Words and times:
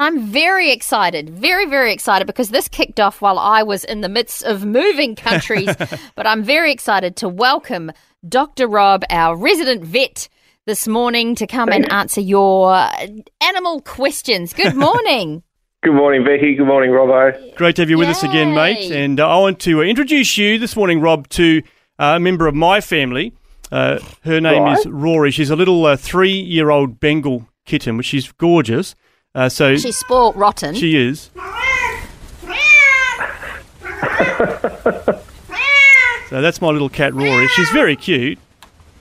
I'm 0.00 0.22
very 0.22 0.70
excited, 0.70 1.28
very, 1.28 1.66
very 1.66 1.92
excited 1.92 2.26
because 2.26 2.48
this 2.48 2.68
kicked 2.68 2.98
off 2.98 3.20
while 3.20 3.38
I 3.38 3.62
was 3.62 3.84
in 3.84 4.00
the 4.00 4.08
midst 4.08 4.42
of 4.42 4.64
moving 4.64 5.14
countries. 5.14 5.68
but 6.14 6.26
I'm 6.26 6.42
very 6.42 6.72
excited 6.72 7.16
to 7.16 7.28
welcome 7.28 7.92
Dr. 8.26 8.66
Rob, 8.66 9.04
our 9.10 9.36
resident 9.36 9.84
vet, 9.84 10.30
this 10.64 10.88
morning 10.88 11.34
to 11.34 11.46
come 11.46 11.68
and 11.68 11.92
answer 11.92 12.22
your 12.22 12.88
animal 13.42 13.82
questions. 13.82 14.54
Good 14.54 14.74
morning. 14.88 15.42
Good 15.82 15.92
morning, 15.92 16.24
Becky. 16.24 16.54
Good 16.54 16.66
morning, 16.66 16.92
Robbo. 16.92 17.54
Great 17.56 17.76
to 17.76 17.82
have 17.82 17.90
you 17.90 17.98
with 17.98 18.08
Yay. 18.08 18.12
us 18.12 18.22
again, 18.22 18.54
mate. 18.54 18.90
And 18.90 19.20
uh, 19.20 19.28
I 19.28 19.38
want 19.38 19.60
to 19.60 19.82
introduce 19.82 20.38
you 20.38 20.58
this 20.58 20.76
morning, 20.76 21.02
Rob, 21.02 21.28
to 21.30 21.60
uh, 21.98 22.14
a 22.16 22.20
member 22.20 22.46
of 22.46 22.54
my 22.54 22.80
family. 22.80 23.34
Uh, 23.70 23.98
her 24.22 24.40
name 24.40 24.62
right. 24.62 24.78
is 24.78 24.86
Rory. 24.86 25.30
She's 25.30 25.50
a 25.50 25.56
little 25.56 25.84
uh, 25.84 25.98
three 25.98 26.32
year 26.32 26.70
old 26.70 27.00
Bengal 27.00 27.48
kitten, 27.66 27.98
which 27.98 28.14
is 28.14 28.32
gorgeous. 28.32 28.94
Uh, 29.34 29.48
so 29.48 29.76
she's 29.76 29.96
spoilt 29.96 30.34
rotten. 30.34 30.74
She 30.74 30.96
is. 30.96 31.30
so 36.28 36.40
that's 36.40 36.60
my 36.60 36.70
little 36.70 36.88
cat 36.88 37.14
Rory. 37.14 37.46
She's 37.48 37.70
very 37.70 37.94
cute. 37.94 38.38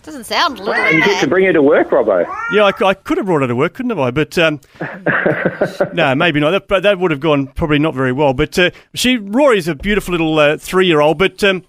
Doesn't 0.03 0.25
sound 0.25 0.59
little. 0.59 0.73
Wow, 0.73 0.88
you 0.89 1.03
get 1.03 1.19
to 1.21 1.27
bring 1.27 1.45
her 1.45 1.53
to 1.53 1.61
work, 1.61 1.89
Robbo. 1.89 2.25
Yeah, 2.52 2.63
I, 2.63 2.86
I, 2.86 2.94
could 2.94 3.17
have 3.17 3.25
brought 3.25 3.41
her 3.41 3.47
to 3.47 3.55
work, 3.55 3.73
couldn't 3.73 3.89
have 3.89 3.99
I? 3.99 4.11
But 4.11 4.38
um, 4.38 4.61
no, 5.94 6.16
maybe 6.16 6.39
not. 6.39 6.67
That, 6.67 6.83
that 6.83 6.99
would 6.99 7.11
have 7.11 7.19
gone 7.19 7.47
probably 7.47 7.80
not 7.80 7.95
very 7.95 8.11
well. 8.11 8.33
But 8.33 8.58
uh, 8.58 8.71
she, 8.93 9.17
Rory's 9.17 9.67
a 9.67 9.75
beautiful 9.75 10.11
little 10.11 10.38
uh, 10.38 10.58
three-year-old. 10.58 11.17
But 11.17 11.43
um, 11.43 11.64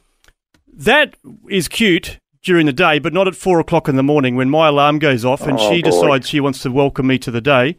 that 0.73 1.17
is 1.49 1.67
cute 1.67 2.19
during 2.43 2.67
the 2.67 2.73
day, 2.73 2.99
but 2.99 3.13
not 3.13 3.27
at 3.27 3.35
four 3.35 3.59
o'clock 3.59 3.89
in 3.89 3.97
the 3.97 4.03
morning 4.03 4.37
when 4.37 4.49
my 4.49 4.69
alarm 4.69 4.99
goes 4.99 5.25
off 5.25 5.43
and 5.43 5.59
oh, 5.59 5.71
she 5.71 5.83
boy. 5.83 5.91
decides 5.91 6.29
she 6.29 6.41
wants 6.41 6.61
to 6.63 6.71
welcome 6.71 7.07
me 7.07 7.19
to 7.19 7.31
the 7.31 7.41
day. 7.41 7.79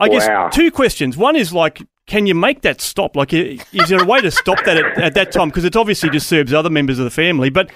I 0.00 0.08
guess 0.08 0.28
wow. 0.28 0.48
two 0.48 0.70
questions. 0.70 1.16
One 1.16 1.36
is 1.36 1.52
like, 1.52 1.82
can 2.06 2.26
you 2.26 2.34
make 2.34 2.62
that 2.62 2.80
stop? 2.80 3.16
Like, 3.16 3.32
is 3.32 3.88
there 3.88 4.02
a 4.02 4.06
way 4.06 4.20
to 4.20 4.30
stop 4.30 4.64
that 4.64 4.76
at, 4.76 4.98
at 4.98 5.14
that 5.14 5.32
time? 5.32 5.48
Because 5.48 5.64
it 5.64 5.76
obviously 5.76 6.08
disturbs 6.08 6.54
other 6.54 6.70
members 6.70 6.98
of 6.98 7.04
the 7.04 7.10
family. 7.10 7.50
But 7.50 7.70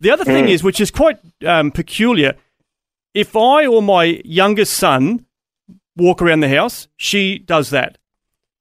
the 0.00 0.10
other 0.10 0.24
thing 0.24 0.46
mm. 0.46 0.50
is, 0.50 0.62
which 0.62 0.80
is 0.80 0.90
quite 0.90 1.18
um, 1.46 1.70
peculiar, 1.70 2.34
if 3.12 3.36
I 3.36 3.66
or 3.66 3.82
my 3.82 4.22
youngest 4.24 4.74
son 4.74 5.26
walk 5.96 6.22
around 6.22 6.40
the 6.40 6.48
house, 6.48 6.88
she 6.96 7.38
does 7.38 7.70
that. 7.70 7.98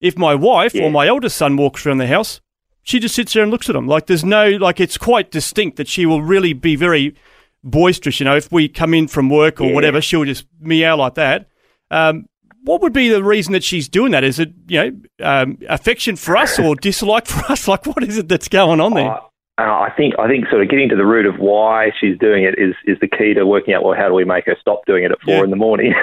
If 0.01 0.17
my 0.17 0.35
wife 0.35 0.75
yeah. 0.75 0.83
or 0.83 0.91
my 0.91 1.07
eldest 1.07 1.37
son 1.37 1.55
walks 1.55 1.85
around 1.85 1.99
the 1.99 2.07
house, 2.07 2.41
she 2.81 2.99
just 2.99 3.15
sits 3.15 3.33
there 3.33 3.43
and 3.43 3.51
looks 3.51 3.69
at 3.69 3.73
them. 3.73 3.87
Like 3.87 4.07
there's 4.07 4.25
no, 4.25 4.49
like 4.49 4.79
it's 4.79 4.97
quite 4.97 5.31
distinct 5.31 5.77
that 5.77 5.87
she 5.87 6.05
will 6.05 6.21
really 6.21 6.53
be 6.53 6.75
very 6.75 7.15
boisterous. 7.63 8.19
You 8.19 8.25
know, 8.25 8.35
if 8.35 8.51
we 8.51 8.67
come 8.67 8.93
in 8.93 9.07
from 9.07 9.29
work 9.29 9.61
or 9.61 9.67
yeah. 9.67 9.73
whatever, 9.73 10.01
she'll 10.01 10.25
just 10.25 10.45
meow 10.59 10.97
like 10.97 11.15
that. 11.15 11.47
Um, 11.89 12.27
what 12.63 12.81
would 12.81 12.93
be 12.93 13.09
the 13.09 13.23
reason 13.23 13.53
that 13.53 13.63
she's 13.63 13.87
doing 13.87 14.11
that? 14.11 14.23
Is 14.23 14.39
it 14.39 14.51
you 14.67 14.79
know 14.79 14.91
um, 15.21 15.57
affection 15.69 16.15
for 16.15 16.37
us 16.37 16.59
or 16.59 16.75
dislike 16.81 17.27
for 17.27 17.51
us? 17.51 17.67
Like 17.67 17.85
what 17.85 18.03
is 18.03 18.17
it 18.17 18.29
that's 18.29 18.47
going 18.47 18.79
on 18.79 18.93
there? 18.93 19.19
Uh, 19.59 19.65
I 19.65 19.93
think 19.95 20.15
I 20.17 20.27
think 20.27 20.47
sort 20.49 20.63
of 20.63 20.69
getting 20.69 20.89
to 20.89 20.95
the 20.95 21.05
root 21.05 21.27
of 21.27 21.35
why 21.35 21.91
she's 22.01 22.17
doing 22.17 22.43
it 22.43 22.55
is 22.57 22.73
is 22.85 22.97
the 23.01 23.07
key 23.07 23.35
to 23.35 23.45
working 23.45 23.75
out 23.75 23.83
well 23.83 23.95
how 23.95 24.07
do 24.07 24.15
we 24.15 24.25
make 24.25 24.47
her 24.47 24.57
stop 24.59 24.81
doing 24.87 25.03
it 25.03 25.11
at 25.11 25.21
four 25.21 25.35
yeah. 25.35 25.43
in 25.43 25.51
the 25.51 25.55
morning. 25.55 25.93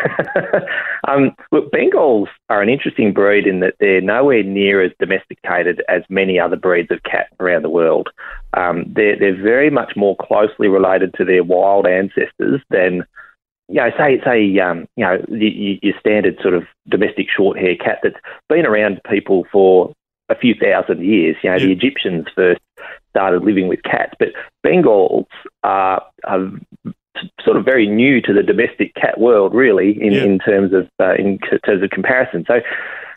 um, 1.08 1.32
look, 1.50 1.72
Bengals 1.72 2.28
are 2.48 2.62
an 2.62 2.68
interesting 2.68 3.12
breed 3.12 3.48
in 3.48 3.58
that 3.58 3.74
they're 3.80 4.00
nowhere 4.00 4.44
near 4.44 4.80
as 4.80 4.92
domesticated 5.00 5.82
as 5.88 6.02
many 6.08 6.38
other 6.38 6.54
breeds 6.54 6.92
of 6.92 7.02
cat 7.02 7.26
around 7.40 7.62
the 7.62 7.70
world. 7.70 8.08
Um, 8.56 8.84
they're 8.86 9.18
they're 9.18 9.42
very 9.42 9.70
much 9.70 9.94
more 9.96 10.14
closely 10.20 10.68
related 10.68 11.12
to 11.14 11.24
their 11.24 11.42
wild 11.42 11.88
ancestors 11.88 12.60
than 12.70 13.04
you 13.70 13.76
know, 13.76 13.90
say 13.96 14.20
say 14.24 14.58
um, 14.58 14.86
you 14.96 15.04
know 15.04 15.24
your 15.28 15.94
standard 16.00 16.38
sort 16.42 16.54
of 16.54 16.64
domestic 16.88 17.28
short 17.34 17.58
hair 17.58 17.76
cat 17.76 18.00
that's 18.02 18.16
been 18.48 18.66
around 18.66 19.00
people 19.08 19.46
for 19.52 19.92
a 20.28 20.34
few 20.34 20.54
thousand 20.54 21.04
years. 21.04 21.36
You 21.42 21.50
know, 21.50 21.56
yeah. 21.56 21.66
the 21.66 21.72
Egyptians 21.72 22.26
first 22.34 22.60
started 23.10 23.44
living 23.44 23.68
with 23.68 23.82
cats, 23.82 24.14
but 24.18 24.28
Bengals 24.66 25.26
are, 25.62 26.02
are 26.24 26.50
sort 27.44 27.56
of 27.56 27.64
very 27.64 27.86
new 27.86 28.20
to 28.22 28.32
the 28.32 28.42
domestic 28.42 28.94
cat 28.94 29.20
world, 29.20 29.54
really, 29.54 30.00
in, 30.00 30.12
yeah. 30.12 30.24
in 30.24 30.38
terms 30.40 30.72
of 30.72 30.88
uh, 31.00 31.14
in 31.14 31.38
terms 31.64 31.82
of 31.82 31.90
comparison. 31.90 32.44
So. 32.46 32.60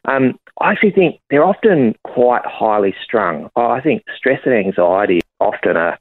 Um, 0.06 0.38
I 0.60 0.74
actually 0.74 0.92
think 0.92 1.22
they're 1.30 1.46
often 1.46 1.96
quite 2.04 2.46
highly 2.46 2.94
strung. 3.02 3.50
I 3.56 3.80
think 3.80 4.04
stress 4.18 4.42
and 4.44 4.54
anxiety 4.54 5.22
often 5.40 5.78
a, 5.78 5.98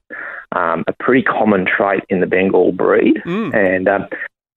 um, 0.57 0.83
a 0.89 0.93
pretty 0.99 1.23
common 1.23 1.67
trait 1.67 2.03
in 2.09 2.21
the 2.21 2.27
Bengal 2.27 2.73
breed. 2.73 3.23
Mm. 3.25 3.55
And 3.55 3.89
um, 3.89 4.09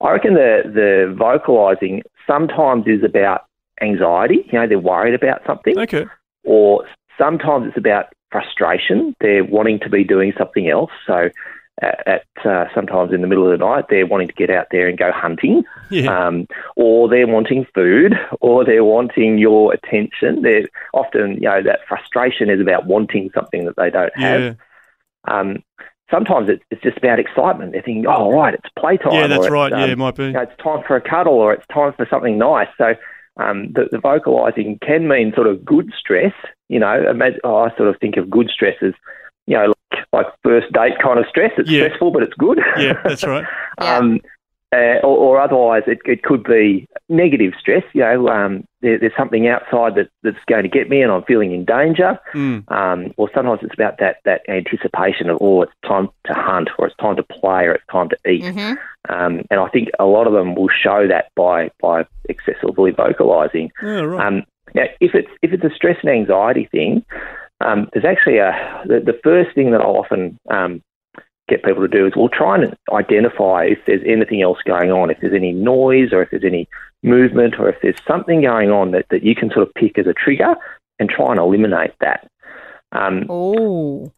I 0.05 0.11
reckon 0.11 0.35
the 0.35 0.61
the 0.65 1.15
vocalizing 1.17 2.03
sometimes 2.27 2.85
is 2.87 3.03
about 3.03 3.45
anxiety. 3.81 4.47
You 4.51 4.59
know, 4.59 4.67
they're 4.67 4.79
worried 4.79 5.15
about 5.15 5.41
something. 5.45 5.77
Okay. 5.79 6.05
Or 6.43 6.85
sometimes 7.17 7.67
it's 7.69 7.77
about 7.77 8.07
frustration. 8.31 9.15
They're 9.19 9.43
wanting 9.43 9.79
to 9.79 9.89
be 9.89 10.03
doing 10.03 10.33
something 10.37 10.69
else. 10.69 10.91
So 11.07 11.29
at, 11.81 12.07
at 12.07 12.45
uh, 12.45 12.65
sometimes 12.73 13.13
in 13.13 13.21
the 13.21 13.27
middle 13.27 13.51
of 13.51 13.57
the 13.57 13.65
night, 13.65 13.85
they're 13.89 14.05
wanting 14.05 14.27
to 14.27 14.33
get 14.33 14.49
out 14.49 14.67
there 14.71 14.87
and 14.87 14.97
go 14.97 15.11
hunting, 15.11 15.63
yeah. 15.89 16.27
um, 16.27 16.47
or 16.75 17.09
they're 17.09 17.27
wanting 17.27 17.65
food, 17.73 18.13
or 18.41 18.63
they're 18.63 18.83
wanting 18.83 19.37
your 19.37 19.73
attention. 19.73 20.41
They're 20.41 20.67
often, 20.93 21.33
you 21.35 21.49
know, 21.49 21.61
that 21.63 21.79
frustration 21.87 22.49
is 22.49 22.61
about 22.61 22.85
wanting 22.85 23.31
something 23.33 23.65
that 23.65 23.75
they 23.75 23.89
don't 23.89 24.15
have. 24.15 24.41
Yeah. 24.41 24.53
Um, 25.27 25.63
sometimes 26.09 26.49
it's, 26.49 26.63
it's 26.71 26.81
just 26.81 26.97
about 26.97 27.19
excitement. 27.19 27.71
They're 27.71 27.81
thinking, 27.81 28.05
oh, 28.07 28.31
right, 28.31 28.53
it's 28.53 28.69
playtime. 28.77 29.13
Yeah, 29.13 29.27
that's 29.27 29.49
right. 29.49 29.71
Um, 29.71 29.79
yeah, 29.79 29.85
it 29.87 29.97
might 29.97 30.15
be. 30.15 30.25
You 30.25 30.31
know, 30.33 30.41
it's 30.41 30.63
time 30.63 30.83
for 30.87 30.95
a 30.95 31.01
cuddle 31.01 31.33
or 31.33 31.53
it's 31.53 31.65
time 31.67 31.93
for 31.93 32.07
something 32.09 32.37
nice. 32.37 32.67
So 32.77 32.93
um, 33.37 33.71
the, 33.73 33.87
the 33.91 33.97
vocalising 33.97 34.79
can 34.81 35.07
mean 35.07 35.33
sort 35.35 35.47
of 35.47 35.65
good 35.65 35.91
stress. 35.97 36.33
You 36.69 36.79
know, 36.79 37.09
imagine, 37.09 37.39
oh, 37.43 37.57
I 37.57 37.75
sort 37.75 37.89
of 37.89 37.97
think 37.99 38.17
of 38.17 38.29
good 38.29 38.49
stress 38.49 38.75
as, 38.81 38.93
you 39.47 39.57
know, 39.57 39.73
like, 39.91 40.05
like 40.11 40.25
first 40.43 40.71
date 40.71 40.93
kind 41.01 41.19
of 41.19 41.25
stress. 41.29 41.51
It's 41.57 41.69
yeah. 41.69 41.85
stressful, 41.85 42.11
but 42.11 42.23
it's 42.23 42.33
good. 42.35 42.59
Yeah, 42.77 42.93
that's 43.03 43.23
right. 43.27 43.45
um, 43.77 44.19
uh, 44.75 44.99
or, 45.05 45.17
or, 45.17 45.41
otherwise 45.41 45.83
it, 45.87 45.99
it, 46.05 46.23
could 46.23 46.43
be 46.43 46.87
negative 47.07 47.53
stress. 47.59 47.83
You 47.93 48.01
know, 48.01 48.27
um, 48.27 48.65
there, 48.81 48.99
there's 48.99 49.15
something 49.17 49.47
outside 49.47 49.95
that, 49.95 50.09
that's 50.23 50.43
going 50.47 50.63
to 50.63 50.69
get 50.69 50.89
me, 50.89 51.01
and 51.01 51.11
I'm 51.11 51.23
feeling 51.23 51.53
in 51.53 51.65
danger. 51.65 52.19
Mm. 52.33 52.69
Um, 52.71 53.13
or 53.17 53.29
sometimes 53.33 53.61
it's 53.63 53.73
about 53.73 53.99
that 53.99 54.17
that 54.25 54.41
anticipation 54.49 55.29
of 55.29 55.37
oh, 55.39 55.61
it's 55.61 55.71
time 55.87 56.09
to 56.25 56.33
hunt, 56.33 56.69
or 56.77 56.87
it's 56.87 56.95
time 56.97 57.15
to 57.15 57.23
play, 57.23 57.65
or 57.65 57.73
it's 57.73 57.85
time 57.91 58.09
to 58.09 58.17
eat. 58.29 58.43
Mm-hmm. 58.43 59.13
Um, 59.13 59.43
and 59.49 59.59
I 59.59 59.67
think 59.69 59.89
a 59.99 60.05
lot 60.05 60.27
of 60.27 60.33
them 60.33 60.55
will 60.55 60.69
show 60.69 61.07
that 61.07 61.31
by 61.35 61.71
by 61.81 62.05
excessively 62.27 62.91
vocalising. 62.91 63.69
Oh, 63.81 64.03
right. 64.03 64.27
Um, 64.27 64.43
now, 64.73 64.83
if 64.99 65.15
it's 65.15 65.29
if 65.41 65.53
it's 65.53 65.63
a 65.63 65.75
stress 65.75 65.97
and 66.01 66.11
anxiety 66.11 66.67
thing, 66.71 67.05
um, 67.61 67.89
there's 67.93 68.05
actually 68.05 68.37
a 68.37 68.83
the, 68.85 68.99
the, 68.99 69.19
first 69.23 69.55
thing 69.55 69.71
that 69.71 69.81
I'll 69.81 69.97
often 69.97 70.37
um, 70.49 70.81
get 71.47 71.63
people 71.63 71.81
to 71.81 71.87
do 71.87 72.07
is 72.07 72.13
we'll 72.15 72.29
try 72.29 72.55
and 72.55 72.75
identify 72.91 73.65
if 73.65 73.79
there's 73.85 74.01
anything 74.05 74.41
else 74.41 74.59
going 74.65 74.91
on, 74.91 75.09
if 75.09 75.19
there's 75.21 75.33
any 75.33 75.51
noise 75.51 76.11
or 76.11 76.21
if 76.23 76.31
there's 76.31 76.43
any 76.43 76.67
movement 77.03 77.59
or 77.59 77.69
if 77.69 77.75
there's 77.81 77.99
something 78.07 78.41
going 78.41 78.71
on 78.71 78.91
that, 78.91 79.05
that 79.09 79.23
you 79.23 79.35
can 79.35 79.49
sort 79.51 79.67
of 79.67 79.73
pick 79.75 79.97
as 79.97 80.07
a 80.07 80.13
trigger 80.13 80.55
and 80.99 81.09
try 81.09 81.31
and 81.31 81.39
eliminate 81.39 81.93
that. 81.99 82.29
Um, 82.91 83.25
oh. 83.29 84.11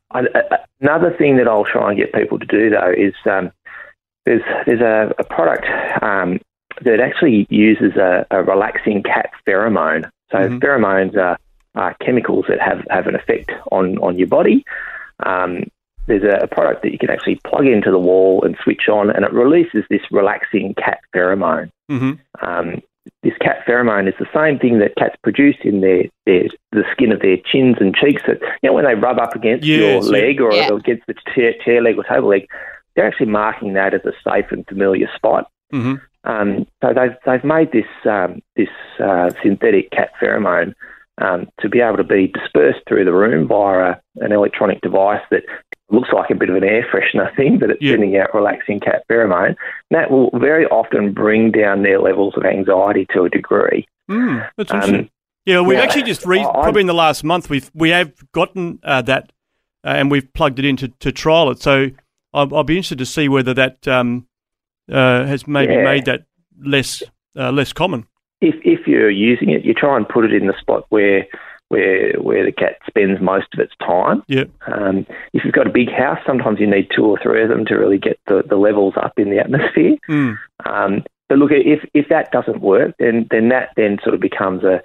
Another 0.79 1.13
thing 1.17 1.37
that 1.37 1.47
I'll 1.47 1.65
try 1.65 1.89
and 1.89 1.97
get 1.97 2.13
people 2.13 2.39
to 2.39 2.45
do 2.45 2.69
though 2.69 2.93
is 2.95 3.13
um, 3.25 3.51
there's 4.25 4.43
there's 4.65 4.81
a, 4.81 5.13
a 5.17 5.23
product 5.23 5.65
um, 6.01 6.39
that 6.81 6.99
actually 6.99 7.47
uses 7.49 7.95
a, 7.95 8.25
a, 8.31 8.43
relaxing 8.43 9.03
cat 9.03 9.31
pheromone. 9.47 10.09
So 10.31 10.37
mm-hmm. 10.37 10.57
pheromones 10.59 11.17
are, 11.17 11.37
are, 11.75 11.95
chemicals 11.95 12.45
that 12.49 12.59
have, 12.59 12.85
have 12.89 13.07
an 13.07 13.15
effect 13.15 13.51
on, 13.71 13.97
on 13.99 14.17
your 14.17 14.27
body. 14.27 14.65
Um, 15.25 15.63
there's 16.07 16.23
a, 16.23 16.43
a, 16.43 16.47
product 16.47 16.83
that 16.83 16.91
you 16.91 16.97
can 16.97 17.09
actually 17.09 17.39
plug 17.45 17.65
into 17.65 17.91
the 17.91 17.99
wall 17.99 18.43
and 18.43 18.57
switch 18.63 18.89
on, 18.89 19.09
and 19.09 19.23
it 19.25 19.33
releases 19.33 19.83
this 19.89 20.01
relaxing 20.11 20.73
cat 20.75 20.99
pheromone. 21.13 21.69
Mm-hmm. 21.91 22.13
Um, 22.45 22.81
this 23.23 23.33
cat 23.39 23.65
pheromone 23.67 24.07
is 24.07 24.13
the 24.19 24.27
same 24.33 24.59
thing 24.59 24.79
that 24.79 24.95
cats 24.95 25.15
produce 25.23 25.55
in 25.63 25.81
their, 25.81 26.03
their 26.25 26.43
the 26.71 26.83
skin 26.91 27.11
of 27.11 27.21
their 27.21 27.37
chins 27.37 27.77
and 27.79 27.95
cheeks. 27.95 28.21
That 28.27 28.39
you 28.61 28.69
know 28.69 28.73
when 28.73 28.85
they 28.85 28.95
rub 28.95 29.19
up 29.19 29.35
against 29.35 29.65
yes, 29.65 29.79
your 29.79 30.01
leg 30.01 30.41
or 30.41 30.53
yeah. 30.53 30.73
against 30.73 31.07
the 31.07 31.15
chair, 31.33 31.53
chair 31.63 31.81
leg 31.81 31.97
or 31.97 32.03
table 32.03 32.29
leg, 32.29 32.47
they're 32.95 33.07
actually 33.07 33.27
marking 33.27 33.73
that 33.73 33.93
as 33.93 34.01
a 34.05 34.11
safe 34.23 34.51
and 34.51 34.65
familiar 34.67 35.09
spot. 35.15 35.49
Mm-hmm. 35.73 35.95
Um, 36.23 36.67
so 36.81 36.93
they've 36.93 37.15
they've 37.25 37.43
made 37.43 37.71
this 37.71 37.85
um, 38.05 38.41
this 38.55 38.69
uh, 38.99 39.31
synthetic 39.41 39.91
cat 39.91 40.11
pheromone 40.21 40.73
um, 41.19 41.47
to 41.61 41.69
be 41.69 41.79
able 41.81 41.97
to 41.97 42.03
be 42.03 42.27
dispersed 42.27 42.79
through 42.87 43.05
the 43.05 43.13
room 43.13 43.47
via 43.47 43.91
a, 43.91 44.01
an 44.17 44.31
electronic 44.31 44.81
device 44.81 45.21
that 45.31 45.43
looks 45.89 46.09
like 46.13 46.29
a 46.29 46.35
bit 46.35 46.49
of 46.49 46.55
an 46.55 46.63
air 46.63 46.85
freshener 46.93 47.33
thing, 47.35 47.57
but 47.59 47.69
it's 47.71 47.81
Yeah. 47.81 47.93
sending 47.93 48.17
out 48.17 48.33
relaxing 48.33 48.79
cat 48.79 49.03
pheromone. 49.09 49.55
That 49.91 50.11
will 50.11 50.29
very 50.35 50.65
often 50.67 51.13
bring 51.13 51.51
down 51.51 51.83
their 51.83 51.99
levels 51.99 52.33
of 52.37 52.45
anxiety 52.45 53.07
to 53.13 53.23
a 53.23 53.29
degree. 53.29 53.87
Mm, 54.09 54.47
that's 54.57 54.71
Um, 54.71 54.77
interesting. 54.77 55.09
yeah, 55.45 55.61
we've 55.61 55.77
yeah, 55.77 55.83
actually 55.83 56.03
just 56.03 56.25
re- 56.25 56.43
probably 56.43 56.81
in 56.81 56.87
the 56.87 56.93
last 56.93 57.23
month 57.23 57.49
we've 57.49 57.71
we 57.73 57.89
have 57.89 58.11
gotten 58.31 58.79
uh, 58.83 59.01
that 59.03 59.31
uh, 59.85 59.89
and 59.89 60.11
we've 60.11 60.31
plugged 60.33 60.59
it 60.59 60.65
in 60.65 60.75
to, 60.77 60.87
to 60.99 61.11
trial 61.11 61.49
it. 61.51 61.59
So 61.59 61.87
I'll, 62.33 62.53
I'll 62.53 62.63
be 62.63 62.75
interested 62.75 62.97
to 62.99 63.05
see 63.05 63.29
whether 63.29 63.53
that 63.53 63.87
um, 63.87 64.27
uh, 64.91 65.25
has 65.25 65.47
maybe 65.47 65.73
Yeah. 65.73 65.83
made 65.83 66.05
that 66.05 66.25
less 66.61 67.01
uh, 67.37 67.51
less 67.51 67.71
common. 67.73 68.05
If 68.41 68.55
if 68.63 68.87
you're 68.87 69.09
using 69.09 69.49
it, 69.49 69.65
you 69.65 69.73
try 69.73 69.97
and 69.97 70.07
put 70.07 70.25
it 70.25 70.33
in 70.33 70.47
the 70.47 70.53
spot 70.59 70.85
where 70.89 71.25
where 71.69 72.13
where 72.13 72.45
the 72.45 72.51
cat 72.51 72.77
spends 72.87 73.19
most 73.19 73.47
of 73.53 73.59
its 73.59 73.73
time. 73.79 74.23
Yeah. 74.27 74.45
Um, 74.67 75.05
if 75.33 75.43
you've 75.43 75.53
got 75.53 75.67
a 75.67 75.71
big 75.71 75.91
house, 75.91 76.19
sometimes 76.25 76.59
you 76.59 76.67
need 76.67 76.89
two 76.95 77.05
or 77.05 77.19
three 77.21 77.43
of 77.43 77.49
them 77.49 77.65
to 77.65 77.75
really 77.75 77.97
get 77.97 78.19
the, 78.27 78.43
the 78.47 78.55
levels 78.55 78.93
up 78.95 79.13
in 79.17 79.29
the 79.29 79.39
atmosphere. 79.39 79.97
Mm. 80.09 80.37
Um, 80.65 81.03
but 81.29 81.37
look, 81.37 81.51
if 81.51 81.87
if 81.93 82.07
that 82.09 82.31
doesn't 82.31 82.61
work, 82.61 82.95
then 82.99 83.27
then 83.31 83.49
that 83.49 83.69
then 83.75 83.97
sort 84.03 84.15
of 84.15 84.21
becomes 84.21 84.63
a 84.63 84.81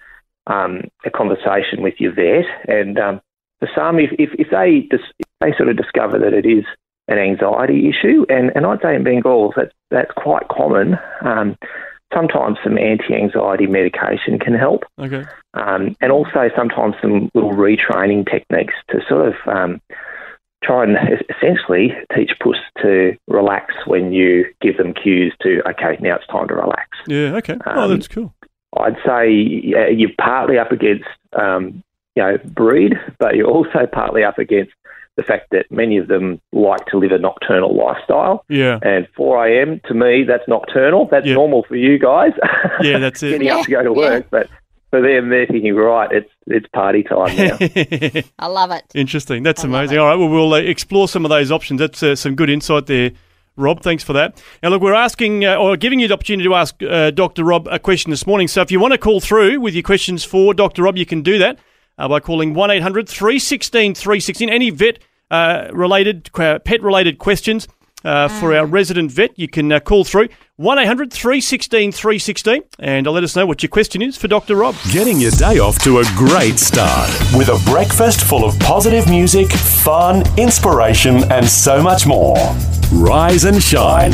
um, 0.46 0.82
a 1.04 1.10
conversation 1.10 1.82
with 1.82 1.94
your 1.98 2.12
vet. 2.12 2.46
And 2.66 2.98
um, 2.98 3.20
for 3.60 3.68
some, 3.74 3.98
if 3.98 4.10
if, 4.18 4.30
if 4.38 4.50
they 4.50 4.80
dis- 4.90 5.12
if 5.18 5.26
they 5.40 5.52
sort 5.56 5.68
of 5.68 5.76
discover 5.76 6.18
that 6.18 6.32
it 6.32 6.46
is 6.46 6.64
an 7.08 7.18
anxiety 7.18 7.88
issue, 7.88 8.24
and, 8.28 8.50
and 8.54 8.66
I'd 8.66 8.80
say 8.82 8.94
in 8.94 9.04
Bengals 9.04 9.52
that's 9.56 9.72
that's 9.90 10.10
quite 10.16 10.48
common. 10.48 10.98
Sometimes 12.14 12.58
some 12.62 12.78
anti-anxiety 12.78 13.66
medication 13.66 14.38
can 14.38 14.54
help. 14.54 14.84
Okay. 14.98 15.24
Um, 15.54 15.96
and 16.00 16.12
also 16.12 16.50
sometimes 16.56 16.94
some 17.00 17.30
little 17.34 17.52
retraining 17.52 18.30
techniques 18.30 18.74
to 18.90 19.00
sort 19.08 19.28
of 19.28 19.34
um, 19.46 19.80
try 20.62 20.84
and 20.84 20.96
essentially 21.30 21.92
teach 22.14 22.32
puss 22.40 22.56
to 22.82 23.16
relax 23.28 23.74
when 23.86 24.12
you 24.12 24.44
give 24.60 24.76
them 24.76 24.94
cues 24.94 25.34
to, 25.42 25.62
okay, 25.70 25.96
now 26.00 26.16
it's 26.16 26.26
time 26.26 26.48
to 26.48 26.54
relax. 26.54 26.88
Yeah. 27.06 27.36
Okay. 27.36 27.56
oh, 27.66 27.80
Um, 27.82 27.90
that's 27.90 28.08
cool. 28.08 28.34
I'd 28.78 28.96
say 29.06 29.30
you're 29.30 30.10
partly 30.18 30.58
up 30.58 30.72
against, 30.72 31.04
um, 31.38 31.82
you 32.14 32.22
know, 32.22 32.38
breed, 32.44 32.94
but 33.18 33.36
you're 33.36 33.50
also 33.50 33.86
partly 33.90 34.24
up 34.24 34.38
against 34.38 34.72
the 35.16 35.22
fact 35.22 35.48
that 35.50 35.66
many 35.70 35.98
of 35.98 36.08
them 36.08 36.40
like 36.52 36.86
to 36.86 36.96
live 36.98 37.12
a 37.12 37.18
nocturnal 37.18 37.76
lifestyle. 37.76 38.44
Yeah. 38.48 38.78
And 38.82 39.06
4 39.16 39.46
a.m. 39.46 39.80
to 39.86 39.94
me, 39.94 40.24
that's 40.26 40.46
nocturnal. 40.48 41.06
That's 41.10 41.26
Yeah. 41.26 41.34
normal 41.34 41.64
for 41.68 41.76
you 41.76 41.98
guys. 41.98 42.32
Yeah, 42.80 42.98
that's 42.98 43.22
it. 43.22 43.30
Getting 43.32 43.50
up 43.50 43.64
to 43.66 43.70
go 43.70 43.82
to 43.82 43.90
Yeah, 43.90 43.96
work, 43.96 44.26
but 44.30 44.48
for 44.90 45.02
them, 45.02 45.28
they're 45.28 45.46
thinking, 45.46 45.74
right, 45.74 46.10
it's 46.12 46.30
it's 46.46 46.66
party 46.68 47.02
time 47.02 47.36
now. 47.36 47.56
I 48.38 48.46
love 48.46 48.70
it. 48.70 48.84
Interesting. 48.94 49.42
That's 49.42 49.64
I 49.64 49.68
amazing. 49.68 49.98
All 49.98 50.06
right. 50.06 50.16
Well, 50.16 50.28
we'll 50.28 50.54
uh, 50.54 50.58
explore 50.58 51.08
some 51.08 51.24
of 51.24 51.28
those 51.30 51.50
options. 51.50 51.78
That's 51.80 52.02
uh, 52.02 52.14
some 52.16 52.34
good 52.34 52.48
insight 52.50 52.86
there, 52.86 53.10
Rob. 53.56 53.82
Thanks 53.82 54.02
for 54.04 54.12
that. 54.14 54.42
Now, 54.62 54.70
look, 54.70 54.82
we're 54.82 54.94
asking 54.94 55.44
uh, 55.44 55.56
or 55.56 55.76
giving 55.76 56.00
you 56.00 56.08
the 56.08 56.14
opportunity 56.14 56.48
to 56.48 56.54
ask 56.54 56.82
uh, 56.82 57.10
Dr. 57.10 57.44
Rob 57.44 57.68
a 57.70 57.78
question 57.78 58.10
this 58.10 58.26
morning. 58.26 58.48
So 58.48 58.60
if 58.62 58.70
you 58.70 58.80
want 58.80 58.92
to 58.92 58.98
call 58.98 59.20
through 59.20 59.60
with 59.60 59.74
your 59.74 59.82
questions 59.82 60.24
for 60.24 60.52
Dr. 60.54 60.82
Rob, 60.82 60.96
you 60.96 61.06
can 61.06 61.22
do 61.22 61.38
that 61.38 61.58
uh, 61.98 62.08
by 62.08 62.20
calling 62.20 62.54
1 62.54 62.70
800 62.70 63.08
316 63.08 63.94
316. 63.94 64.48
Any 64.48 64.70
vet 64.70 64.98
uh, 65.30 65.68
related, 65.72 66.30
uh, 66.34 66.58
pet 66.60 66.82
related 66.82 67.18
questions. 67.18 67.68
Uh, 68.04 68.26
for 68.40 68.52
our 68.52 68.66
resident 68.66 69.12
vet, 69.12 69.30
you 69.38 69.46
can 69.46 69.70
uh, 69.70 69.78
call 69.78 70.02
through 70.02 70.28
1 70.56 70.78
800 70.78 71.10
316 71.10 71.92
316 71.92 72.62
and 72.78 73.06
let 73.06 73.24
us 73.24 73.34
know 73.34 73.46
what 73.46 73.62
your 73.62 73.70
question 73.70 74.02
is 74.02 74.18
for 74.18 74.28
Dr. 74.28 74.54
Rob. 74.54 74.76
Getting 74.90 75.18
your 75.18 75.30
day 75.30 75.60
off 75.60 75.82
to 75.82 76.00
a 76.00 76.04
great 76.14 76.58
start 76.58 77.08
with 77.34 77.48
a 77.48 77.58
breakfast 77.70 78.20
full 78.20 78.44
of 78.44 78.58
positive 78.60 79.08
music, 79.08 79.50
fun, 79.50 80.22
inspiration, 80.38 81.24
and 81.32 81.48
so 81.48 81.82
much 81.82 82.06
more. 82.06 82.36
Rise 82.94 83.44
and 83.44 83.62
shine 83.62 84.10